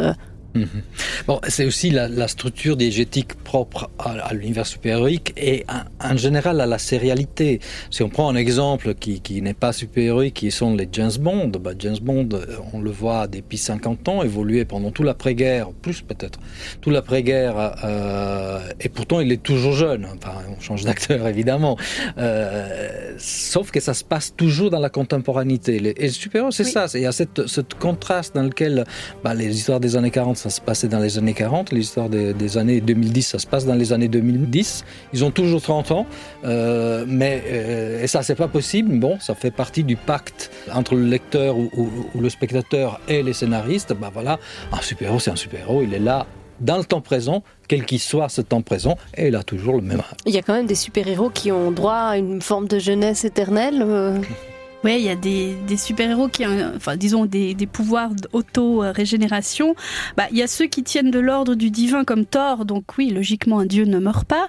Euh, 0.56 0.66
Mhm. 0.66 0.82
Bon, 1.26 1.40
c'est 1.48 1.64
aussi 1.64 1.90
la, 1.90 2.28
structure 2.28 2.76
diégétique 2.76 3.34
propre 3.34 3.90
à, 3.98 4.34
l'univers 4.34 4.66
super-héroïque 4.66 5.32
et 5.36 5.64
en, 6.00 6.16
général 6.16 6.60
à 6.60 6.66
la 6.66 6.78
sérialité. 6.78 7.60
Si 7.90 8.02
on 8.02 8.08
prend 8.08 8.28
un 8.28 8.36
exemple 8.36 8.94
qui, 8.94 9.42
n'est 9.42 9.54
pas 9.54 9.72
super-héroïque, 9.72 10.34
qui 10.34 10.50
sont 10.50 10.74
les 10.74 10.88
James 10.92 11.12
Bond, 11.20 11.48
bah 11.60 11.72
James 11.78 11.98
Bond, 12.00 12.28
on 12.72 12.80
le 12.80 12.90
voit 12.90 13.26
depuis 13.26 13.58
50 13.58 14.08
ans 14.08 14.22
évoluer 14.22 14.64
pendant 14.64 14.90
tout 14.90 15.02
l'après-guerre, 15.02 15.70
plus 15.70 16.02
peut-être, 16.02 16.38
tout 16.80 16.90
l'après-guerre, 16.90 17.76
euh, 17.84 18.60
et 18.80 18.88
pourtant 18.88 19.20
il 19.20 19.30
est 19.32 19.42
toujours 19.42 19.72
jeune. 19.72 20.06
Enfin, 20.06 20.34
on 20.56 20.60
change 20.60 20.84
d'acteur 20.84 21.26
évidemment, 21.28 21.76
euh, 22.18 23.14
sauf 23.18 23.70
que 23.70 23.80
ça 23.80 23.94
se 23.94 24.04
passe 24.04 24.34
toujours 24.36 24.70
dans 24.70 24.80
la 24.80 24.90
contemporanéité. 24.90 25.76
Et 25.76 26.06
le 26.06 26.12
super-héros, 26.12 26.50
c'est 26.50 26.64
ça, 26.64 26.86
il 26.94 27.02
y 27.02 27.06
a 27.06 27.12
cette, 27.12 27.46
ce 27.46 27.60
contraste 27.60 28.34
dans 28.34 28.42
lequel 28.42 28.84
bah, 29.22 29.34
les 29.34 29.54
histoires 29.56 29.80
des 29.80 29.96
années 29.96 30.10
40 30.10 30.36
ça 30.46 30.50
se 30.50 30.60
passait 30.60 30.86
dans 30.86 31.00
les 31.00 31.18
années 31.18 31.34
40. 31.34 31.72
L'histoire 31.72 32.08
des, 32.08 32.58
années 32.58 32.80
2010, 32.80 33.22
ça 33.22 33.38
se 33.40 33.46
passe 33.48 33.66
dans 33.66 33.74
les 33.74 33.92
années 33.92 34.06
2010. 34.06 34.84
Ils 35.12 35.24
ont 35.24 35.32
toujours 35.32 35.60
30 35.60 35.90
ans, 35.90 36.06
euh, 36.44 37.04
mais 37.08 37.42
euh, 37.48 38.04
et 38.04 38.06
ça, 38.06 38.22
c'est 38.22 38.36
pas 38.36 38.46
possible. 38.46 38.96
Bon, 38.98 39.18
ça 39.18 39.34
fait 39.34 39.50
partie 39.50 39.82
du 39.82 39.96
pacte 39.96 40.52
entre 40.72 40.94
le 40.94 41.04
lecteur 41.04 41.56
ou, 41.58 41.90
le 42.18 42.30
spectateur 42.30 43.00
et 43.08 43.24
les 43.24 43.32
scénaristes. 43.32 43.92
Bah 43.92 44.10
voilà, 44.12 44.38
un 44.72 44.80
super-héros, 44.80 45.18
c'est 45.18 45.32
un 45.32 45.36
super-héros. 45.36 45.82
Il 45.82 45.94
est 45.94 45.98
là 45.98 46.26
dans 46.60 46.78
le 46.78 46.84
temps 46.84 47.00
présent, 47.00 47.42
quel 47.66 47.84
qu'il 47.84 48.00
soit 48.00 48.28
ce 48.28 48.40
temps 48.40 48.62
présent, 48.62 48.96
et 49.16 49.28
il 49.28 49.36
a 49.36 49.42
toujours 49.42 49.74
le 49.74 49.82
même 49.82 49.98
âge. 49.98 50.16
Il 50.26 50.34
y 50.34 50.38
a 50.38 50.42
quand 50.42 50.54
même 50.54 50.66
des 50.66 50.76
super-héros 50.76 51.30
qui 51.30 51.50
ont 51.50 51.72
droit 51.72 51.94
à 51.94 52.16
une 52.16 52.40
forme 52.40 52.68
de 52.68 52.78
jeunesse 52.78 53.24
éternelle. 53.24 53.82
Euh. 53.82 54.20
Oui, 54.86 54.98
il 55.00 55.04
y 55.04 55.08
a 55.08 55.16
des, 55.16 55.76
super-héros 55.76 56.28
qui 56.28 56.46
ont, 56.46 56.72
enfin, 56.76 56.96
disons, 56.96 57.26
des, 57.26 57.56
pouvoirs 57.66 58.10
d'auto-régénération. 58.10 59.74
Bah, 60.16 60.26
il 60.30 60.36
y 60.36 60.44
a 60.44 60.46
ceux 60.46 60.66
qui 60.66 60.84
tiennent 60.84 61.10
de 61.10 61.18
l'ordre 61.18 61.56
du 61.56 61.70
divin 61.70 62.04
comme 62.04 62.24
Thor, 62.24 62.64
donc 62.64 62.84
oui, 62.96 63.10
logiquement, 63.10 63.58
un 63.58 63.66
dieu 63.66 63.84
ne 63.84 63.98
meurt 63.98 64.28
pas. 64.28 64.46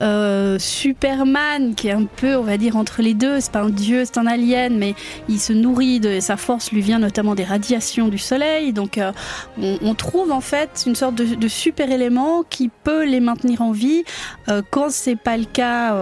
Euh, 0.00 0.60
Superman, 0.60 1.74
qui 1.74 1.88
est 1.88 1.92
un 1.92 2.04
peu, 2.04 2.36
on 2.36 2.44
va 2.44 2.56
dire, 2.56 2.76
entre 2.76 3.02
les 3.02 3.14
deux, 3.14 3.40
c'est 3.40 3.50
pas 3.50 3.62
un 3.62 3.70
dieu, 3.70 4.04
c'est 4.04 4.18
un 4.18 4.28
alien, 4.28 4.78
mais 4.78 4.94
il 5.28 5.40
se 5.40 5.52
nourrit 5.52 5.98
de 5.98 6.20
sa 6.20 6.36
force, 6.36 6.70
lui 6.70 6.82
vient 6.82 7.00
notamment 7.00 7.34
des 7.34 7.42
radiations 7.42 8.06
du 8.06 8.18
soleil. 8.18 8.72
Donc, 8.72 8.96
euh, 8.96 9.10
on, 9.58 9.94
trouve 9.96 10.30
en 10.30 10.40
fait 10.40 10.84
une 10.86 10.94
sorte 10.94 11.16
de, 11.16 11.48
super-élément 11.48 12.44
qui 12.48 12.70
peut 12.84 13.04
les 13.04 13.18
maintenir 13.18 13.60
en 13.60 13.72
vie. 13.72 14.04
Euh, 14.48 14.62
quand 14.70 14.90
c'est 14.90 15.16
pas 15.16 15.36
le 15.36 15.46
cas, 15.46 15.96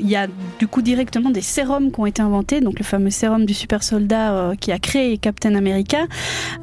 il 0.00 0.08
y 0.08 0.16
a 0.16 0.26
du 0.58 0.68
coup 0.68 0.80
directement 0.80 1.28
des 1.28 1.42
sérums 1.42 1.92
qui 1.92 2.00
ont 2.00 2.06
été 2.06 2.22
inventés, 2.22 2.62
donc 2.62 2.78
le 2.78 2.93
fameux 2.94 3.10
sérum 3.10 3.44
du 3.44 3.54
super 3.54 3.82
soldat 3.82 4.32
euh, 4.34 4.54
qui 4.54 4.70
a 4.70 4.78
créé 4.78 5.18
Captain 5.18 5.56
America, 5.56 6.06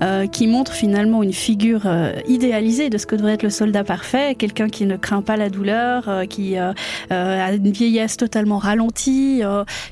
euh, 0.01 0.27
qui 0.27 0.47
montre 0.47 0.71
finalement 0.71 1.23
une 1.23 1.33
figure 1.33 1.81
euh, 1.85 2.13
idéalisée 2.25 2.89
de 2.89 2.97
ce 2.97 3.05
que 3.05 3.17
devrait 3.17 3.33
être 3.33 3.43
le 3.43 3.49
soldat 3.49 3.83
parfait, 3.83 4.35
quelqu'un 4.35 4.69
qui 4.69 4.85
ne 4.85 4.95
craint 4.95 5.21
pas 5.21 5.35
la 5.35 5.49
douleur, 5.49 6.09
qui 6.29 6.57
a 6.57 6.73
une 7.09 7.71
vieillesse 7.71 8.15
totalement 8.15 8.59
ralentie, 8.59 9.41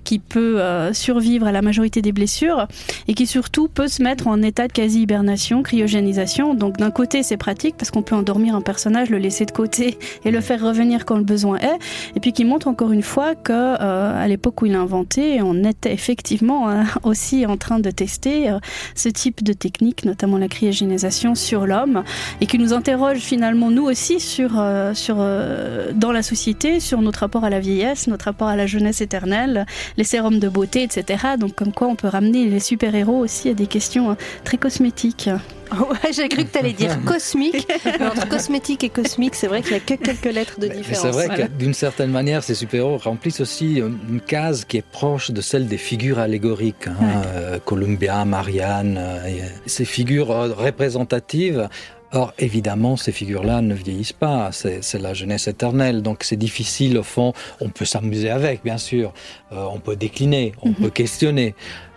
qui 0.04 0.19
peut 0.19 0.62
survivre 0.93 1.47
à 1.47 1.52
la 1.52 1.62
majorité 1.62 2.02
des 2.02 2.12
blessures 2.12 2.67
et 3.08 3.13
qui 3.13 3.28
surtout 3.28 3.67
peut 3.67 3.88
se 3.88 4.02
mettre 4.02 4.28
en 4.28 4.41
état 4.41 4.67
de 4.67 4.73
quasi-hibernation, 4.73 5.63
cryogénisation. 5.63 6.54
Donc 6.54 6.78
d'un 6.78 6.91
côté 6.91 7.23
c'est 7.23 7.38
pratique 7.38 7.75
parce 7.78 7.91
qu'on 7.91 8.02
peut 8.02 8.15
endormir 8.15 8.56
un 8.56 8.62
personnage, 8.62 9.10
le 9.10 9.17
laisser 9.17 9.45
de 9.45 9.52
côté 9.52 9.97
et 10.25 10.32
le 10.32 10.41
faire 10.41 10.62
revenir 10.62 11.06
quand 11.06 11.17
le 11.17 11.23
besoin 11.23 11.58
est, 11.58 11.80
et 12.15 12.19
puis 12.19 12.32
qui 12.32 12.45
montre 12.45 12.67
encore 12.67 12.91
une 12.91 13.04
fois 13.04 13.36
que 13.36 13.75
à 13.80 14.28
l'époque 14.28 14.62
où 14.62 14.65
il 14.65 14.75
a 14.75 14.80
inventé, 14.80 15.41
on 15.41 15.63
était 15.63 15.93
effectivement 15.93 16.18
effectivement 16.19 16.69
euh, 16.69 16.84
aussi 17.03 17.45
en 17.45 17.55
train 17.55 17.79
de 17.79 17.91
tester 17.91 18.49
euh, 18.49 18.60
ce 18.93 19.08
type 19.08 19.41
de 19.41 19.53
technique, 19.53 20.03
notamment 20.03 20.38
la 20.38 20.49
cryogénisation 20.49 21.34
sur 21.34 21.65
l'homme, 21.65 22.03
et 22.41 22.45
qui 22.45 22.60
nous 22.60 22.73
interroge 22.73 23.19
finalement 23.19 23.71
nous 23.71 23.86
aussi 23.86 24.19
sur, 24.19 24.60
euh, 24.60 24.93
sur 24.93 25.15
dans 25.15 26.12
la 26.12 26.21
société, 26.21 26.82
sur 26.82 27.01
notre 27.01 27.21
rapport 27.21 27.45
à 27.45 27.49
la 27.49 27.62
vieillesse, 27.62 28.08
notre 28.08 28.25
rapport 28.25 28.49
à 28.49 28.58
la 28.58 28.67
jeunesse 28.67 28.99
éternelle, 28.99 29.65
les 29.95 30.03
sérums 30.03 30.39
de 30.39 30.49
beauté, 30.49 30.84
etc. 30.84 31.38
Donc 31.39 31.55
comme 31.55 31.71
quoi 31.71 31.88
on 31.88 31.95
peut 31.95 32.10
ramener 32.10 32.45
les 32.49 32.60
super-héros 32.60 33.19
aussi 33.19 33.47
à 33.47 33.53
des 33.53 33.67
questions 33.67 34.17
très 34.43 34.58
cosmétiques. 34.58 35.29
Ouais, 35.89 36.13
j'ai 36.13 36.27
cru 36.29 36.45
que 36.45 36.51
tu 36.51 36.58
allais 36.58 36.73
dire 36.73 36.99
cosmique. 37.05 37.67
entre 37.99 38.27
cosmétique 38.27 38.84
et 38.84 38.89
cosmique, 38.89 39.36
c'est 39.36 39.47
vrai 39.47 39.62
qu'il 39.62 39.71
n'y 39.71 39.77
a 39.77 39.79
que 39.82 39.93
quelques 39.93 40.34
lettres 40.34 40.60
de 40.60 40.67
différence. 40.67 41.01
C'est 41.01 41.12
vrai 41.12 41.27
que 41.29 41.47
d'une 41.47 41.73
certaine 41.73 42.12
manière, 42.12 42.43
ces 42.43 42.55
super-héros 42.55 42.97
remplissent 42.97 43.41
aussi 43.41 43.75
une 43.75 44.21
case 44.21 44.65
qui 44.65 44.77
est 44.77 44.86
proche 44.86 45.32
de 45.32 45.41
celle 45.41 45.67
des 45.67 45.77
figures 45.77 46.19
allégoriques. 46.19 46.88
Hein, 46.88 47.21
euh, 47.27 47.60
Columbia, 47.63 48.25
Marianne, 48.25 48.97
euh, 48.99 49.47
ces 49.65 49.86
figures 49.86 50.32
euh, 50.32 50.53
représentatives 50.53 51.69
Or, 52.12 52.34
évidemment, 52.39 52.97
ces 52.97 53.12
figures-là 53.12 53.62
ne 53.62 53.75
vieillissent 53.75 54.13
pas, 54.13 54.49
c'est 54.51 54.99
la 54.99 55.13
jeunesse 55.13 55.47
éternelle, 55.47 56.01
donc 56.01 56.23
c'est 56.23 56.38
difficile 56.38 56.97
au 56.97 57.03
fond, 57.03 57.34
on 57.62 57.69
peut 57.69 57.86
s'amuser 57.86 58.32
avec, 58.32 58.63
bien 58.63 58.79
sûr, 58.79 59.13
on 59.51 59.79
peut 59.79 59.95
décliner, 59.95 60.53
on 60.63 60.69
mhm. 60.69 60.75
peut 60.75 60.89
questionner, 60.89 61.53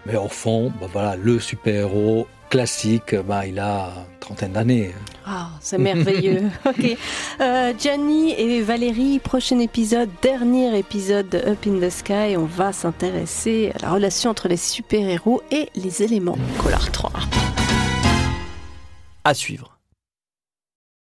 mais 0.06 0.16
au 0.16 0.28
fond, 0.28 0.72
bah 0.80 0.88
voilà, 0.92 1.16
le 1.16 1.38
super-héros 1.38 2.26
classique, 2.50 3.14
bah, 3.14 3.46
il 3.46 3.58
a 3.58 3.92
une 3.96 4.18
trentaine 4.20 4.52
d'années. 4.52 4.94
Ah, 5.24 5.48
c'est 5.60 5.78
merveilleux. 5.78 6.42
ok. 6.66 6.96
Euh, 7.40 7.72
Gianni 7.78 8.32
et 8.32 8.60
Valérie, 8.60 9.20
prochain 9.20 9.58
épisode, 9.58 10.10
dernier 10.20 10.76
épisode 10.78 11.28
de 11.30 11.38
Up 11.38 11.66
in 11.66 11.80
the 11.80 11.90
Sky. 11.90 12.36
On 12.36 12.44
va 12.44 12.72
s'intéresser 12.72 13.72
à 13.76 13.86
la 13.86 13.92
relation 13.92 14.30
entre 14.30 14.48
les 14.48 14.58
super-héros 14.58 15.42
et 15.50 15.70
les 15.76 16.02
éléments. 16.02 16.36
Collar 16.58 16.90
3. 16.90 17.12
À 19.24 19.34
suivre. 19.34 19.71